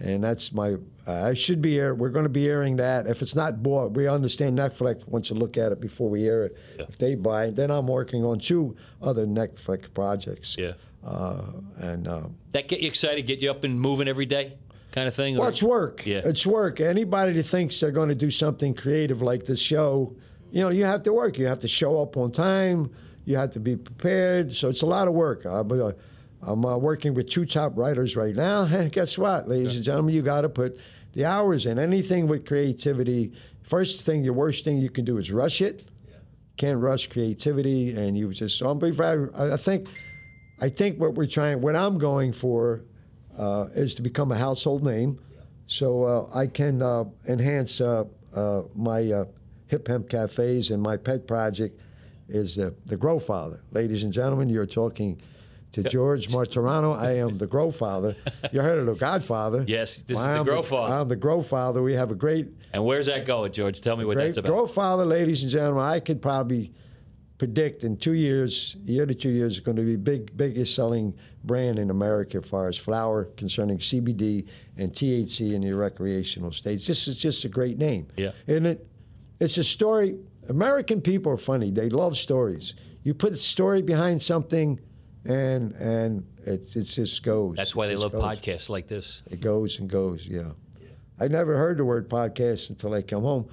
and 0.00 0.22
that's 0.22 0.52
my. 0.52 0.76
I 1.06 1.34
should 1.34 1.62
be 1.62 1.78
air. 1.78 1.94
We're 1.94 2.08
going 2.10 2.24
to 2.24 2.28
be 2.28 2.48
airing 2.48 2.76
that. 2.76 3.06
If 3.06 3.22
it's 3.22 3.34
not 3.36 3.62
bought, 3.62 3.92
we 3.92 4.08
understand 4.08 4.58
Netflix 4.58 5.06
wants 5.06 5.28
to 5.28 5.34
look 5.34 5.56
at 5.56 5.70
it 5.70 5.80
before 5.80 6.10
we 6.10 6.26
air 6.26 6.44
it. 6.46 6.56
If 6.78 6.98
they 6.98 7.14
buy 7.14 7.46
it, 7.46 7.56
then 7.56 7.70
I'm 7.70 7.86
working 7.86 8.24
on 8.24 8.40
two 8.40 8.76
other 9.00 9.24
Netflix 9.24 9.92
projects. 9.92 10.56
Yeah. 10.58 10.72
Uh, 11.04 11.42
and. 11.78 12.08
Uh, 12.08 12.22
That 12.52 12.66
get 12.68 12.80
you 12.80 12.88
excited, 12.88 13.22
get 13.26 13.38
you 13.40 13.50
up 13.50 13.62
and 13.62 13.80
moving 13.80 14.08
every 14.08 14.26
day, 14.26 14.54
kind 14.90 15.06
of 15.06 15.14
thing. 15.14 15.36
Well, 15.36 15.46
or- 15.46 15.50
it's 15.50 15.62
work. 15.62 16.04
Yeah. 16.04 16.22
It's 16.24 16.44
work. 16.44 16.80
Anybody 16.80 17.32
that 17.34 17.44
thinks 17.44 17.78
they're 17.78 17.92
going 17.92 18.08
to 18.08 18.14
do 18.16 18.30
something 18.32 18.74
creative 18.74 19.22
like 19.22 19.44
this 19.46 19.60
show, 19.60 20.16
you 20.50 20.60
know, 20.62 20.70
you 20.70 20.84
have 20.84 21.04
to 21.04 21.12
work. 21.12 21.38
You 21.38 21.46
have 21.46 21.60
to 21.60 21.68
show 21.68 22.02
up 22.02 22.16
on 22.16 22.32
time. 22.32 22.90
You 23.24 23.36
have 23.36 23.50
to 23.52 23.60
be 23.60 23.76
prepared. 23.76 24.56
So 24.56 24.68
it's 24.68 24.82
a 24.82 24.86
lot 24.86 25.06
of 25.06 25.14
work. 25.14 25.46
Uh, 25.46 25.62
but, 25.62 25.78
uh, 25.80 25.92
I'm 26.42 26.64
uh, 26.64 26.76
working 26.76 27.14
with 27.14 27.28
two 27.28 27.44
top 27.44 27.76
writers 27.76 28.16
right 28.16 28.34
now. 28.34 28.64
Guess 28.92 29.18
what, 29.18 29.48
ladies 29.48 29.76
and 29.76 29.84
gentlemen? 29.84 30.14
You 30.14 30.22
got 30.22 30.42
to 30.42 30.48
put 30.48 30.78
the 31.12 31.24
hours 31.24 31.66
in. 31.66 31.78
Anything 31.78 32.26
with 32.26 32.46
creativity, 32.46 33.32
first 33.62 34.02
thing, 34.02 34.22
the 34.22 34.32
worst 34.32 34.64
thing 34.64 34.78
you 34.78 34.90
can 34.90 35.04
do 35.04 35.18
is 35.18 35.32
rush 35.32 35.60
it. 35.60 35.84
Can't 36.56 36.80
rush 36.80 37.08
creativity, 37.08 37.94
and 37.96 38.16
you 38.16 38.32
just. 38.32 38.58
So 38.58 38.68
I'm 38.68 38.78
be 38.78 38.90
very. 38.90 39.28
I 39.34 39.56
think, 39.56 39.88
I 40.60 40.68
think 40.68 40.98
what 40.98 41.14
we're 41.14 41.26
trying, 41.26 41.60
what 41.60 41.76
I'm 41.76 41.98
going 41.98 42.32
for, 42.32 42.82
uh, 43.36 43.66
is 43.74 43.94
to 43.96 44.02
become 44.02 44.32
a 44.32 44.38
household 44.38 44.82
name, 44.84 45.18
so 45.66 46.04
uh, 46.04 46.30
I 46.34 46.46
can 46.46 46.80
uh, 46.80 47.04
enhance 47.28 47.80
uh, 47.80 48.04
uh, 48.34 48.62
my 48.74 49.10
uh, 49.10 49.24
hip 49.66 49.88
hemp 49.88 50.08
cafes 50.08 50.70
and 50.70 50.82
my 50.82 50.96
pet 50.96 51.26
project 51.26 51.80
is 52.28 52.58
uh, 52.58 52.70
the 52.86 52.96
Grow 52.96 53.18
Father. 53.18 53.62
Ladies 53.72 54.02
and 54.02 54.12
gentlemen, 54.12 54.48
you're 54.48 54.66
talking 54.66 55.20
to 55.76 55.88
George 55.88 56.28
Martorano. 56.34 56.98
I 56.98 57.18
am 57.18 57.36
the 57.36 57.46
Grow 57.46 57.70
Father. 57.70 58.16
You 58.50 58.62
heard 58.62 58.78
of 58.78 58.86
the 58.86 58.94
Godfather? 58.94 59.64
Yes, 59.76 59.98
this 59.98 60.18
is 60.18 60.24
I 60.24 60.38
the 60.38 60.44
Grow 60.44 60.62
Father. 60.62 60.94
I'm 60.94 61.08
the 61.08 61.16
Grow 61.16 61.42
Father. 61.42 61.82
We 61.82 61.92
have 61.94 62.10
a 62.10 62.14
great 62.14 62.48
And 62.72 62.84
where's 62.84 63.06
that 63.06 63.26
going, 63.26 63.52
George? 63.52 63.80
Tell 63.80 63.96
me 63.96 64.04
what 64.04 64.16
that's 64.16 64.36
about. 64.38 64.50
Grow 64.50 64.66
Father, 64.66 65.04
ladies 65.04 65.42
and 65.42 65.52
gentlemen, 65.52 65.84
I 65.84 66.00
could 66.00 66.22
probably 66.22 66.72
predict 67.38 67.84
in 67.84 67.98
two 67.98 68.14
years, 68.14 68.76
year 68.84 69.04
to 69.04 69.14
two 69.14 69.28
years, 69.28 69.54
is 69.54 69.60
going 69.60 69.76
to 69.76 69.82
be 69.82 69.96
big, 69.96 70.34
biggest 70.36 70.74
selling 70.74 71.14
brand 71.44 71.78
in 71.78 71.90
America 71.90 72.38
as 72.38 72.48
far 72.48 72.68
as 72.68 72.78
flower 72.78 73.24
concerning 73.36 73.78
CBD 73.78 74.48
and 74.78 74.92
THC 74.92 75.52
in 75.52 75.60
the 75.60 75.72
recreational 75.72 76.52
states. 76.52 76.86
This 76.86 77.06
is 77.06 77.18
just 77.18 77.44
a 77.44 77.48
great 77.48 77.76
name. 77.76 78.06
Yeah. 78.16 78.30
And 78.46 78.66
it, 78.66 78.86
it's 79.40 79.58
a 79.58 79.64
story. 79.64 80.16
American 80.48 81.02
people 81.02 81.30
are 81.32 81.36
funny. 81.36 81.70
They 81.70 81.90
love 81.90 82.16
stories. 82.16 82.72
You 83.02 83.12
put 83.12 83.32
a 83.32 83.36
story 83.36 83.82
behind 83.82 84.22
something, 84.22 84.80
and 85.28 85.72
and 85.72 86.26
it, 86.44 86.74
it 86.76 86.82
just 86.82 87.22
goes. 87.22 87.56
That's 87.56 87.74
why 87.74 87.86
they 87.86 87.96
love 87.96 88.12
goes. 88.12 88.22
podcasts 88.22 88.68
like 88.68 88.88
this. 88.88 89.22
It 89.30 89.40
goes 89.40 89.78
and 89.78 89.88
goes. 89.88 90.26
Yeah. 90.26 90.50
I 91.18 91.28
never 91.28 91.56
heard 91.56 91.78
the 91.78 91.84
word 91.84 92.10
podcast 92.10 92.68
until 92.70 92.92
I 92.92 93.02
come 93.02 93.22
home. 93.22 93.48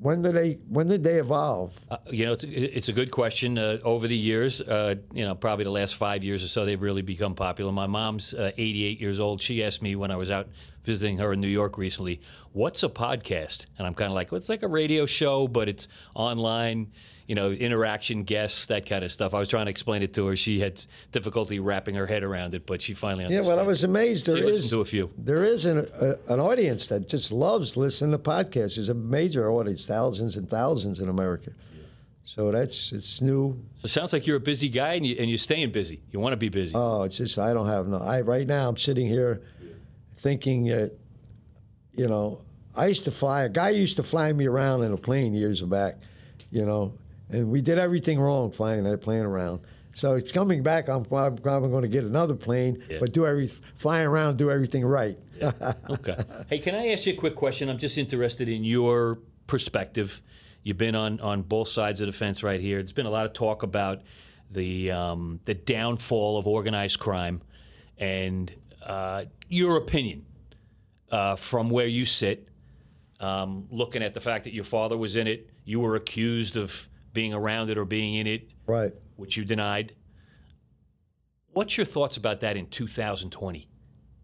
When 0.00 0.22
did 0.22 0.34
they? 0.34 0.58
When 0.68 0.88
did 0.88 1.02
they 1.02 1.18
evolve? 1.18 1.78
Uh, 1.90 1.96
you 2.10 2.26
know, 2.26 2.32
it's, 2.32 2.44
it's 2.44 2.88
a 2.88 2.92
good 2.92 3.10
question. 3.10 3.58
Uh, 3.58 3.78
over 3.82 4.06
the 4.06 4.16
years, 4.16 4.60
uh, 4.62 4.94
you 5.12 5.24
know, 5.24 5.34
probably 5.34 5.64
the 5.64 5.70
last 5.70 5.96
five 5.96 6.24
years 6.24 6.44
or 6.44 6.48
so, 6.48 6.64
they've 6.64 6.80
really 6.80 7.02
become 7.02 7.34
popular. 7.34 7.72
My 7.72 7.86
mom's 7.86 8.32
uh, 8.34 8.52
88 8.56 9.00
years 9.00 9.20
old. 9.20 9.42
She 9.42 9.62
asked 9.64 9.82
me 9.82 9.96
when 9.96 10.10
I 10.10 10.16
was 10.16 10.30
out 10.30 10.48
visiting 10.84 11.18
her 11.18 11.32
in 11.32 11.40
New 11.40 11.48
York 11.48 11.78
recently, 11.78 12.20
"What's 12.52 12.82
a 12.82 12.88
podcast?" 12.88 13.66
And 13.78 13.86
I'm 13.86 13.94
kind 13.94 14.10
of 14.10 14.14
like, 14.14 14.30
well, 14.30 14.36
"It's 14.38 14.48
like 14.48 14.62
a 14.62 14.68
radio 14.68 15.06
show, 15.06 15.48
but 15.48 15.68
it's 15.68 15.88
online." 16.14 16.92
You 17.26 17.34
know, 17.34 17.50
interaction, 17.52 18.24
guests, 18.24 18.66
that 18.66 18.84
kind 18.84 19.02
of 19.02 19.10
stuff. 19.10 19.32
I 19.32 19.38
was 19.38 19.48
trying 19.48 19.64
to 19.64 19.70
explain 19.70 20.02
it 20.02 20.12
to 20.12 20.26
her. 20.26 20.36
She 20.36 20.60
had 20.60 20.84
difficulty 21.10 21.58
wrapping 21.58 21.94
her 21.94 22.06
head 22.06 22.22
around 22.22 22.52
it, 22.52 22.66
but 22.66 22.82
she 22.82 22.92
finally 22.92 23.32
Yeah. 23.34 23.40
Well, 23.40 23.58
I 23.58 23.62
was 23.62 23.82
amazed. 23.82 24.26
There 24.26 24.36
She 24.36 24.42
is 24.46 24.68
to 24.68 24.82
a 24.82 24.84
few. 24.84 25.08
There 25.16 25.42
is 25.42 25.64
an 25.64 25.88
a, 26.02 26.32
an 26.34 26.38
audience 26.38 26.86
that 26.88 27.08
just 27.08 27.32
loves 27.32 27.78
listening 27.78 28.10
to 28.10 28.18
podcasts. 28.18 28.74
There's 28.74 28.90
a 28.90 28.94
major 28.94 29.50
audience, 29.50 29.86
thousands 29.86 30.36
and 30.36 30.50
thousands 30.50 31.00
in 31.00 31.08
America. 31.08 31.52
So 32.26 32.50
that's 32.50 32.92
it's 32.92 33.22
new. 33.22 33.58
So 33.76 33.86
it 33.86 33.90
sounds 33.90 34.12
like 34.12 34.26
you're 34.26 34.36
a 34.36 34.40
busy 34.40 34.68
guy 34.68 34.94
and, 34.94 35.06
you, 35.06 35.16
and 35.18 35.28
you're 35.28 35.38
staying 35.38 35.72
busy. 35.72 36.02
You 36.10 36.20
want 36.20 36.32
to 36.34 36.38
be 36.38 36.50
busy. 36.50 36.72
Oh, 36.74 37.02
it's 37.04 37.16
just 37.16 37.38
I 37.38 37.54
don't 37.54 37.68
have 37.68 37.86
no. 37.86 37.98
I 37.98 38.20
right 38.20 38.46
now 38.46 38.68
I'm 38.68 38.76
sitting 38.76 39.06
here 39.06 39.42
thinking, 40.24 40.64
that, 40.64 40.92
you 41.92 42.08
know, 42.08 42.40
I 42.74 42.86
used 42.86 43.04
to 43.04 43.10
fly. 43.10 43.42
A 43.42 43.48
guy 43.50 43.68
used 43.68 43.96
to 43.96 44.02
fly 44.02 44.32
me 44.32 44.46
around 44.46 44.82
in 44.82 44.90
a 44.92 44.96
plane 44.96 45.34
years 45.34 45.60
back, 45.60 45.96
you 46.50 46.64
know, 46.64 46.94
and 47.28 47.50
we 47.50 47.60
did 47.60 47.78
everything 47.78 48.18
wrong 48.18 48.50
flying 48.50 48.84
that 48.84 49.02
plane 49.02 49.20
around. 49.22 49.60
So 49.94 50.14
it's 50.14 50.32
coming 50.32 50.62
back. 50.62 50.88
I'm 50.88 51.04
probably 51.04 51.40
going 51.70 51.82
to 51.82 51.88
get 51.88 52.04
another 52.04 52.34
plane, 52.34 52.82
Yeah. 52.88 52.98
but 53.00 53.12
do 53.12 53.26
every 53.26 53.48
flying 53.76 54.06
around, 54.06 54.38
do 54.38 54.50
everything 54.50 54.84
right. 54.84 55.18
Okay. 55.90 56.16
Hey, 56.48 56.58
can 56.58 56.74
I 56.74 56.88
ask 56.88 57.04
you 57.06 57.12
a 57.12 57.16
quick 57.16 57.36
question? 57.36 57.68
I'm 57.68 57.78
just 57.78 57.98
interested 57.98 58.48
in 58.48 58.64
your 58.64 59.18
perspective. 59.46 60.22
You've 60.62 60.78
been 60.78 60.94
on, 60.94 61.20
on 61.20 61.42
both 61.42 61.68
sides 61.68 62.00
of 62.00 62.06
the 62.06 62.12
fence 62.14 62.42
right 62.42 62.60
here. 62.60 62.78
There's 62.78 62.92
been 62.92 63.06
a 63.06 63.10
lot 63.10 63.26
of 63.26 63.34
talk 63.34 63.62
about 63.62 64.00
the 64.50 64.90
um, 64.90 65.40
the 65.44 65.54
downfall 65.54 66.38
of 66.38 66.46
organized 66.46 66.98
crime, 66.98 67.42
and 67.98 68.52
uh, 68.84 69.24
your 69.48 69.76
opinion 69.76 70.26
uh, 71.10 71.36
from 71.36 71.70
where 71.70 71.86
you 71.86 72.04
sit, 72.04 72.48
um, 73.20 73.66
looking 73.70 74.02
at 74.02 74.14
the 74.14 74.20
fact 74.20 74.44
that 74.44 74.52
your 74.52 74.64
father 74.64 74.96
was 74.96 75.16
in 75.16 75.26
it, 75.26 75.50
you 75.64 75.80
were 75.80 75.96
accused 75.96 76.56
of 76.56 76.88
being 77.12 77.32
around 77.32 77.70
it 77.70 77.78
or 77.78 77.84
being 77.84 78.14
in 78.14 78.26
it, 78.26 78.50
right. 78.66 78.92
which 79.16 79.36
you 79.36 79.44
denied. 79.44 79.94
What's 81.52 81.76
your 81.76 81.86
thoughts 81.86 82.16
about 82.16 82.40
that 82.40 82.56
in 82.56 82.66
2020? 82.66 83.68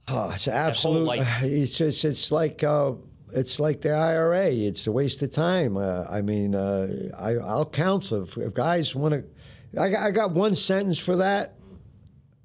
Oh, 0.09 0.33
it's 0.35 0.47
whole, 0.47 0.55
absolute. 0.55 1.05
like- 1.05 1.27
it's 1.43 1.81
it's 1.81 2.33
like 2.33 2.65
uh, 2.65 2.93
it's 3.33 3.61
like 3.61 3.83
the 3.83 3.91
IRA. 3.91 4.49
It's 4.49 4.87
a 4.87 4.93
waste 4.93 5.23
of 5.23 5.31
time. 5.31 5.77
Uh, 5.77 6.05
I 6.11 6.21
mean, 6.21 6.55
uh, 6.55 7.11
I, 7.19 7.35
I'll 7.37 7.67
counsel 7.67 8.25
if, 8.25 8.37
if 8.37 8.55
guys 8.55 8.95
want 8.95 9.15
to. 9.15 9.81
I, 9.81 10.09
I 10.09 10.11
got 10.11 10.33
one 10.33 10.57
sentence 10.57 10.99
for 10.99 11.17
that. 11.17 11.55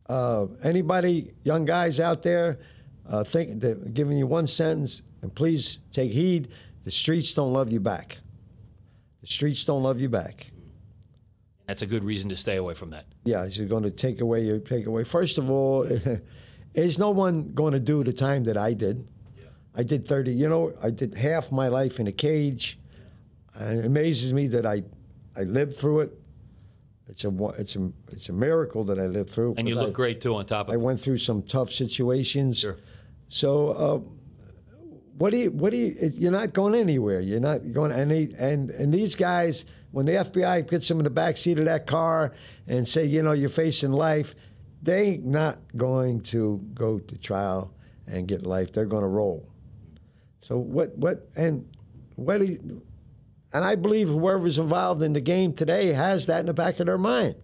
Uh, 0.08 0.48
anybody, 0.64 1.34
young 1.44 1.66
guys 1.66 2.00
out 2.00 2.22
there, 2.22 2.60
uh, 3.10 3.24
think 3.24 3.60
they're 3.60 3.76
giving 3.76 4.18
you 4.18 4.28
one 4.28 4.48
sentence, 4.48 5.02
and 5.22 5.34
please 5.34 5.80
take 5.92 6.12
heed. 6.12 6.50
The 6.84 6.92
streets 6.92 7.34
don't 7.34 7.54
love 7.54 7.72
you 7.72 7.80
back. 7.80 8.20
The 9.22 9.28
streets 9.28 9.64
don't 9.64 9.82
love 9.82 10.00
you 10.00 10.10
back. 10.10 10.52
That's 11.68 11.82
a 11.82 11.88
good 11.88 12.04
reason 12.04 12.30
to 12.30 12.36
stay 12.36 12.58
away 12.58 12.76
from 12.76 12.92
that. 12.92 13.06
Yeah, 13.24 13.46
you're 13.46 13.68
going 13.68 13.84
to 13.84 13.92
take 13.92 14.22
away 14.22 14.44
your 14.46 14.60
take 14.60 14.86
away. 14.86 15.04
First 15.04 15.40
of 15.40 15.50
all, 15.50 15.88
is 16.76 17.00
no 17.00 17.10
one 17.10 17.54
going 17.54 17.74
to 17.74 17.80
do 17.80 18.04
the 18.04 18.14
time 18.14 18.44
that 18.44 18.58
I 18.58 18.74
did. 18.74 19.08
I 19.76 19.84
did 19.84 20.08
30. 20.08 20.32
You 20.32 20.48
know, 20.48 20.74
I 20.82 20.90
did 20.90 21.16
half 21.16 21.52
my 21.52 21.68
life 21.68 22.00
in 22.00 22.08
a 22.08 22.12
cage. 22.12 22.80
And 23.56 23.80
it 23.80 23.86
amazes 23.86 24.34
me 24.34 24.48
that 24.48 24.66
I, 24.66 24.84
I 25.36 25.44
lived 25.44 25.78
through 25.78 26.02
it. 26.02 26.20
It's 27.08 27.24
a 27.24 27.32
it's 27.58 27.76
a 27.76 27.92
it's 28.12 28.30
a 28.30 28.34
miracle 28.34 28.84
that 28.86 29.00
I 29.00 29.06
lived 29.06 29.30
through. 29.30 29.56
And 29.58 29.70
you 29.70 29.76
look 29.76 29.90
I, 29.90 29.92
great 29.92 30.22
too 30.22 30.36
on 30.36 30.46
top 30.46 30.68
of 30.68 30.74
it. 30.74 30.78
I 30.78 30.80
it. 30.80 30.82
went 30.82 31.00
through 31.00 31.20
some 31.20 31.44
tough 31.44 31.72
situations. 31.72 32.60
Sure. 32.60 32.78
So, 33.28 33.70
uh, 33.70 33.98
what 35.18 35.32
do 35.32 35.38
you? 35.38 35.52
What 35.52 35.72
do 35.72 35.78
you? 35.78 35.96
You're 36.16 36.32
not 36.32 36.54
going 36.54 36.76
anywhere. 36.76 37.20
You're 37.20 37.40
not 37.40 37.72
going. 37.72 37.92
And 37.92 38.12
they, 38.12 38.34
and 38.38 38.70
and 38.72 38.94
these 38.94 39.16
guys, 39.16 39.66
when 39.92 40.08
the 40.08 40.14
FBI 40.14 40.68
gets 40.70 40.88
them 40.88 40.98
in 40.98 41.04
the 41.04 41.10
back 41.10 41.38
seat 41.38 41.60
of 41.60 41.66
that 41.66 41.86
car 41.88 42.34
and 42.68 42.88
say, 42.88 43.06
you 43.06 43.22
know, 43.22 43.32
you're 43.32 43.50
facing 43.50 43.92
life, 43.92 44.36
they 44.82 45.18
not 45.18 45.60
going 45.78 46.22
to 46.22 46.60
go 46.74 47.00
to 47.00 47.18
trial 47.18 47.74
and 48.08 48.28
get 48.28 48.46
life. 48.46 48.74
They're 48.74 48.86
going 48.86 49.04
to 49.04 49.08
roll. 49.08 49.48
So 50.42 50.58
what? 50.58 50.98
What? 50.98 51.30
And 51.36 51.70
what 52.16 52.40
do 52.40 52.46
you? 52.46 52.82
And 53.56 53.64
I 53.64 53.76
believe 53.76 54.10
whoever's 54.10 54.58
involved 54.58 55.02
in 55.02 55.14
the 55.14 55.22
game 55.22 55.54
today 55.54 55.94
has 55.94 56.26
that 56.26 56.42
in 56.42 56.46
the 56.46 56.54
back 56.54 56.82
of 56.82 56.88
their 56.88 56.98
mind. 56.98 57.36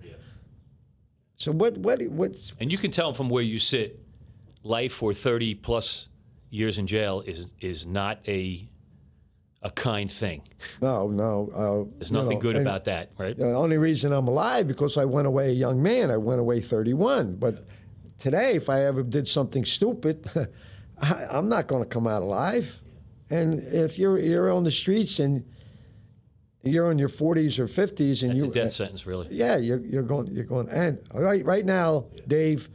So 1.37 1.53
what? 1.53 1.77
What? 1.77 2.01
What's 2.01 2.51
And 2.59 2.69
you 2.69 2.77
can 2.77 2.91
tell 2.91 3.13
from 3.13 3.29
where 3.29 3.41
you 3.41 3.59
sit, 3.59 3.97
life 4.61 4.91
for 4.91 5.13
30 5.13 5.55
plus 5.55 6.09
years 6.49 6.77
in 6.77 6.85
jail 6.85 7.23
is 7.25 7.45
is 7.61 7.85
not 7.85 8.19
a 8.27 8.67
a 9.61 9.71
kind 9.71 10.11
thing. 10.11 10.41
no, 10.81 11.07
no. 11.07 11.49
Uh, 11.87 11.97
There's 11.97 12.11
nothing 12.11 12.39
know, 12.39 12.41
good 12.41 12.57
about 12.57 12.83
that, 12.85 13.11
right? 13.17 13.37
The 13.37 13.53
only 13.53 13.77
reason 13.77 14.11
I'm 14.11 14.27
alive 14.27 14.67
because 14.67 14.97
I 14.97 15.05
went 15.05 15.27
away 15.27 15.51
a 15.51 15.53
young 15.53 15.81
man. 15.81 16.11
I 16.11 16.17
went 16.17 16.41
away 16.41 16.59
31. 16.59 17.35
But 17.35 17.65
today, 18.19 18.55
if 18.55 18.69
I 18.69 18.83
ever 18.83 19.01
did 19.01 19.29
something 19.29 19.63
stupid, 19.63 20.29
I, 21.01 21.27
I'm 21.31 21.47
not 21.47 21.67
going 21.67 21.83
to 21.83 21.89
come 21.89 22.05
out 22.05 22.21
alive. 22.21 22.81
And 23.29 23.61
if 23.61 23.97
you're 23.97 24.19
you're 24.19 24.51
on 24.51 24.65
the 24.65 24.71
streets 24.71 25.17
and 25.17 25.45
you're 26.63 26.91
in 26.91 26.97
your 26.99 27.09
40s 27.09 27.57
or 27.59 27.67
50s 27.67 28.21
and 28.23 28.31
It's 28.31 28.37
you 28.37 28.45
a 28.45 28.53
death 28.53 28.73
sentence, 28.73 29.05
really. 29.05 29.27
yeah, 29.31 29.57
you're, 29.57 29.79
you're 29.79 30.03
going. 30.03 30.27
You're 30.27 30.45
going. 30.45 30.69
And 30.69 30.99
right, 31.13 31.43
right 31.43 31.65
now, 31.65 32.05
Dave, 32.27 32.69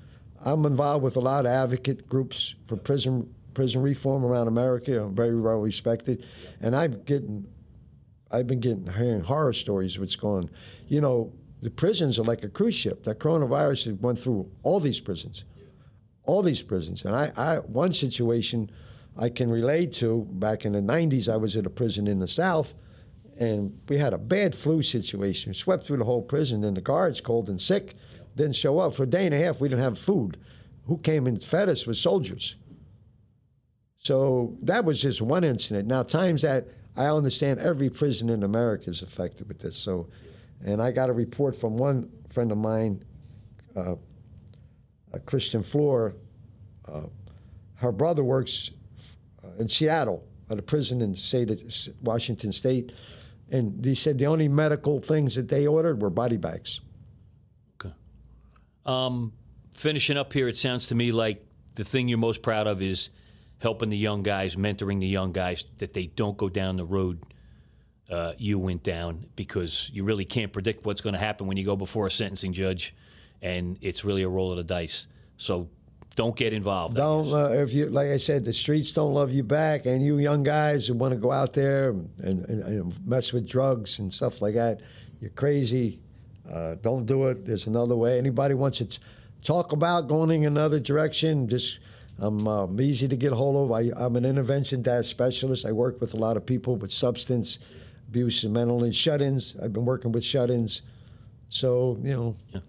I'm 0.45 0.65
involved 0.67 1.05
with 1.05 1.17
a 1.17 1.21
lot 1.21 1.47
of 1.47 1.53
advocate 1.53 2.09
groups 2.09 2.55
for 2.67 2.77
prison 2.77 3.33
prison 3.55 3.81
reform 3.81 4.23
around 4.25 4.49
America. 4.49 5.03
I'm 5.03 5.15
very 5.15 5.41
well 5.41 5.57
respected, 5.57 6.27
and 6.61 6.77
I'm 6.77 7.03
getting 7.05 7.47
I've 8.31 8.47
been 8.47 8.61
getting 8.61 8.87
hearing 8.93 9.21
horror 9.21 9.53
stories. 9.53 9.99
What's 9.99 10.17
going? 10.17 10.51
You 10.89 11.01
know, 11.01 11.33
the 11.63 11.71
prisons 11.71 12.19
are 12.19 12.25
like 12.25 12.45
a 12.45 12.49
cruise 12.49 12.75
ship. 12.75 13.05
That 13.05 13.19
coronavirus 13.19 13.85
has 13.87 13.95
went 13.95 14.19
through 14.19 14.51
all 14.63 14.79
these 14.81 15.01
prisons, 15.01 15.45
all 16.25 16.43
these 16.43 16.61
prisons. 16.63 17.05
And 17.05 17.15
I, 17.15 17.33
I 17.37 17.57
one 17.59 17.93
situation 17.93 18.71
I 19.17 19.31
can 19.31 19.51
relate 19.51 19.93
to 19.95 20.27
back 20.33 20.65
in 20.67 20.73
the 20.73 20.81
'90s. 20.81 21.29
I 21.33 21.37
was 21.37 21.57
at 21.57 21.65
a 21.67 21.71
prison 21.71 22.07
in 22.07 22.19
the 22.19 22.29
South, 22.29 22.75
and 23.39 23.79
we 23.89 23.99
had 23.99 24.13
a 24.13 24.19
bad 24.19 24.55
flu 24.55 24.83
situation. 24.83 25.51
We 25.51 25.55
swept 25.55 25.87
through 25.87 25.99
the 25.99 26.05
whole 26.05 26.23
prison, 26.23 26.65
and 26.65 26.77
the 26.77 26.81
guards, 26.81 27.21
cold 27.21 27.49
and 27.49 27.61
sick, 27.61 27.95
didn't 28.37 28.57
show 28.57 28.79
up 28.79 28.95
for 28.95 29.05
a 29.05 29.07
day 29.07 29.27
and 29.27 29.35
a 29.35 29.39
half. 29.39 29.61
We 29.61 29.69
didn't 29.69 29.85
have 29.85 29.99
food. 29.99 30.39
Who 30.87 30.99
came 30.99 31.27
and 31.27 31.43
fed 31.43 31.69
us 31.69 31.87
was 31.87 32.01
soldiers. 32.01 32.57
So 33.99 34.57
that 34.63 34.85
was 34.85 35.03
just 35.03 35.21
one 35.21 35.43
incident. 35.43 35.89
Now 35.89 36.05
times 36.05 36.43
that 36.43 36.69
I 36.97 37.07
understand 37.07 37.61
every 37.61 37.91
prison 37.91 38.31
in 38.31 38.43
America 38.43 38.89
is 38.89 39.03
affected 39.03 39.49
with 39.49 39.59
this. 39.59 39.77
So, 39.77 40.09
and 40.65 40.81
I 40.81 40.93
got 40.93 41.11
a 41.11 41.13
report 41.13 41.57
from 41.57 41.77
one 41.77 42.11
friend 42.31 42.53
of 42.53 42.59
mine, 42.59 43.05
uh, 43.75 43.97
Christian 45.25 45.63
Floor. 45.63 46.15
Uh, 46.87 47.03
her 47.75 47.93
brother 47.93 48.23
works 48.23 48.71
uh, 49.45 49.49
in 49.59 49.69
Seattle 49.69 50.25
at 50.49 50.59
a 50.59 50.63
prison 50.63 51.03
in 51.03 51.15
state 51.15 51.51
Washington 52.03 52.53
State, 52.53 52.93
and 53.51 53.85
he 53.85 53.95
said 53.95 54.19
the 54.19 54.27
only 54.27 54.49
medical 54.49 55.01
things 55.01 55.35
that 55.37 55.49
they 55.49 55.67
ordered 55.67 56.03
were 56.03 56.11
body 56.11 56.37
bags. 56.37 56.81
Okay. 57.81 57.95
Um, 58.85 59.33
finishing 59.73 60.17
up 60.17 60.33
here, 60.33 60.49
it 60.49 60.59
sounds 60.59 60.89
to 60.89 60.95
me 60.95 61.13
like 61.13 61.47
the 61.75 61.85
thing 61.85 62.09
you're 62.09 62.19
most 62.19 62.43
proud 62.43 62.67
of 62.67 62.83
is 62.83 63.11
helping 63.59 63.89
the 63.89 63.97
young 63.97 64.23
guys, 64.23 64.57
mentoring 64.57 65.01
the 65.01 65.07
young 65.07 65.33
guys, 65.33 65.65
that 65.79 65.95
they 65.95 66.07
don't 66.07 66.37
go 66.37 66.49
down 66.49 66.77
the 66.77 66.85
road 66.85 67.23
uh, 68.11 68.33
you 68.39 68.59
went 68.59 68.83
down 68.83 69.27
because 69.35 69.91
you 69.93 70.05
really 70.05 70.25
can't 70.25 70.53
predict 70.53 70.85
what's 70.85 71.01
going 71.01 71.15
to 71.15 71.19
happen 71.19 71.47
when 71.47 71.57
you 71.57 71.65
go 71.65 71.77
before 71.77 72.07
a 72.07 72.11
sentencing 72.11 72.53
judge, 72.53 72.95
and 73.43 73.79
it's 73.81 74.05
really 74.05 74.23
a 74.23 74.29
roll 74.29 74.51
of 74.51 74.57
the 74.57 74.65
dice. 74.65 75.09
So 75.37 75.69
don't 76.17 76.35
get 76.35 76.53
involved. 76.53 76.97
Don't 76.97 77.33
uh, 77.33 77.51
if 77.51 77.73
you 77.73 77.87
like 77.87 78.09
I 78.09 78.17
said, 78.17 78.45
the 78.45 78.53
streets 78.53 78.91
don't 78.91 79.15
love 79.15 79.33
you 79.33 79.45
back, 79.45 79.87
and 79.87 80.05
you 80.05 80.19
young 80.19 80.43
guys 80.43 80.87
who 80.87 80.95
want 80.95 81.13
to 81.13 81.21
go 81.21 81.31
out 81.31 81.53
there 81.53 81.91
and, 81.91 82.11
and, 82.19 82.63
and, 82.63 83.07
mess 83.07 83.33
with 83.33 83.47
drugs 83.47 83.99
and 83.99 84.13
stuff 84.13 84.41
like 84.41 84.55
that, 84.55 84.81
you're 85.21 85.31
crazy. 85.31 86.01
Uh, 86.51 86.77
don't 86.81 87.07
do 87.07 87.27
it. 87.27 87.45
There's 87.45 87.67
another 87.67 87.97
way. 87.97 88.19
Anybody 88.19 88.55
wants 88.55 88.79
to 88.79 88.89
talk 89.43 89.73
about 89.73 90.09
going 90.09 90.31
in 90.31 90.47
another 90.47 90.81
direction, 90.81 91.49
just 91.49 91.79
I'm 92.19 92.49
um, 92.49 92.81
easy 92.81 93.09
to 93.09 93.17
get 93.17 93.33
a 93.33 93.37
hold 93.37 93.71
of. 93.71 93.73
I, 93.73 94.05
am 94.05 94.17
an 94.17 94.25
intervention 94.25 94.83
dad 94.83 95.05
specialist. 95.05 95.67
I 95.67 95.73
work 95.73 96.01
with 96.01 96.15
a 96.15 96.17
lot 96.17 96.39
of 96.39 96.47
people 96.47 96.77
with 96.77 96.91
substance 96.91 97.59
abuse 98.09 98.43
and 98.43 98.55
mental 98.55 98.85
and 98.85 98.95
shut-ins. 98.95 99.55
I've 99.63 99.73
been 99.73 99.85
working 99.85 100.13
with 100.13 100.25
shut-ins, 100.25 100.81
so 101.51 101.99
you 102.03 102.15
know. 102.15 102.37
Yeah. 102.55 102.61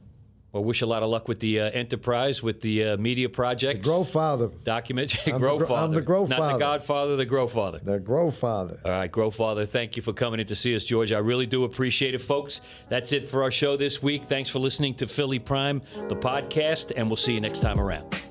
Well, 0.58 0.63
wish 0.63 0.82
a 0.82 0.88
lot 0.88 1.04
of 1.04 1.10
luck 1.10 1.28
with 1.28 1.39
the 1.39 1.60
uh, 1.60 1.70
enterprise, 1.70 2.41
with 2.41 2.62
the 2.62 2.84
uh, 2.84 2.98
media 2.98 3.30
project. 3.30 3.84
The 3.84 3.89
Grow 3.89 4.04
Father. 4.04 4.50
Document. 4.63 5.15
grow 5.38 5.60
the, 5.60 5.67
Father. 5.67 5.84
I'm 5.84 5.91
the 5.91 6.02
Grow 6.02 6.26
Not 6.26 6.54
the 6.54 6.58
Godfather, 6.58 7.15
the 7.15 7.28
Grow 7.28 7.48
Father. 7.48 7.80
The 7.84 8.00
Grow 8.00 8.32
Father. 8.32 8.80
All 8.84 8.89
right, 8.89 9.12
Grow 9.12 9.30
Father, 9.30 9.67
thank 9.67 9.96
you 9.96 10.02
for 10.02 10.13
coming 10.13 10.39
in 10.39 10.48
to 10.48 10.56
see 10.56 10.76
us, 10.76 10.84
George. 10.84 11.12
I 11.12 11.20
really 11.20 11.46
do 11.46 11.63
appreciate 11.63 12.15
it, 12.15 12.22
folks. 12.24 12.62
That's 12.89 13.12
it 13.12 13.30
for 13.30 13.43
our 13.43 13.52
show 13.52 13.78
this 13.78 14.02
week. 14.02 14.24
Thanks 14.24 14.50
for 14.50 14.58
listening 14.58 14.96
to 14.96 15.06
Philly 15.06 15.38
Prime, 15.38 15.84
the 16.08 16.15
podcast, 16.15 16.91
and 16.96 17.08
we'll 17.08 17.17
see 17.17 17.34
you 17.34 17.39
next 17.39 17.60
time 17.60 17.80
around. 17.80 18.27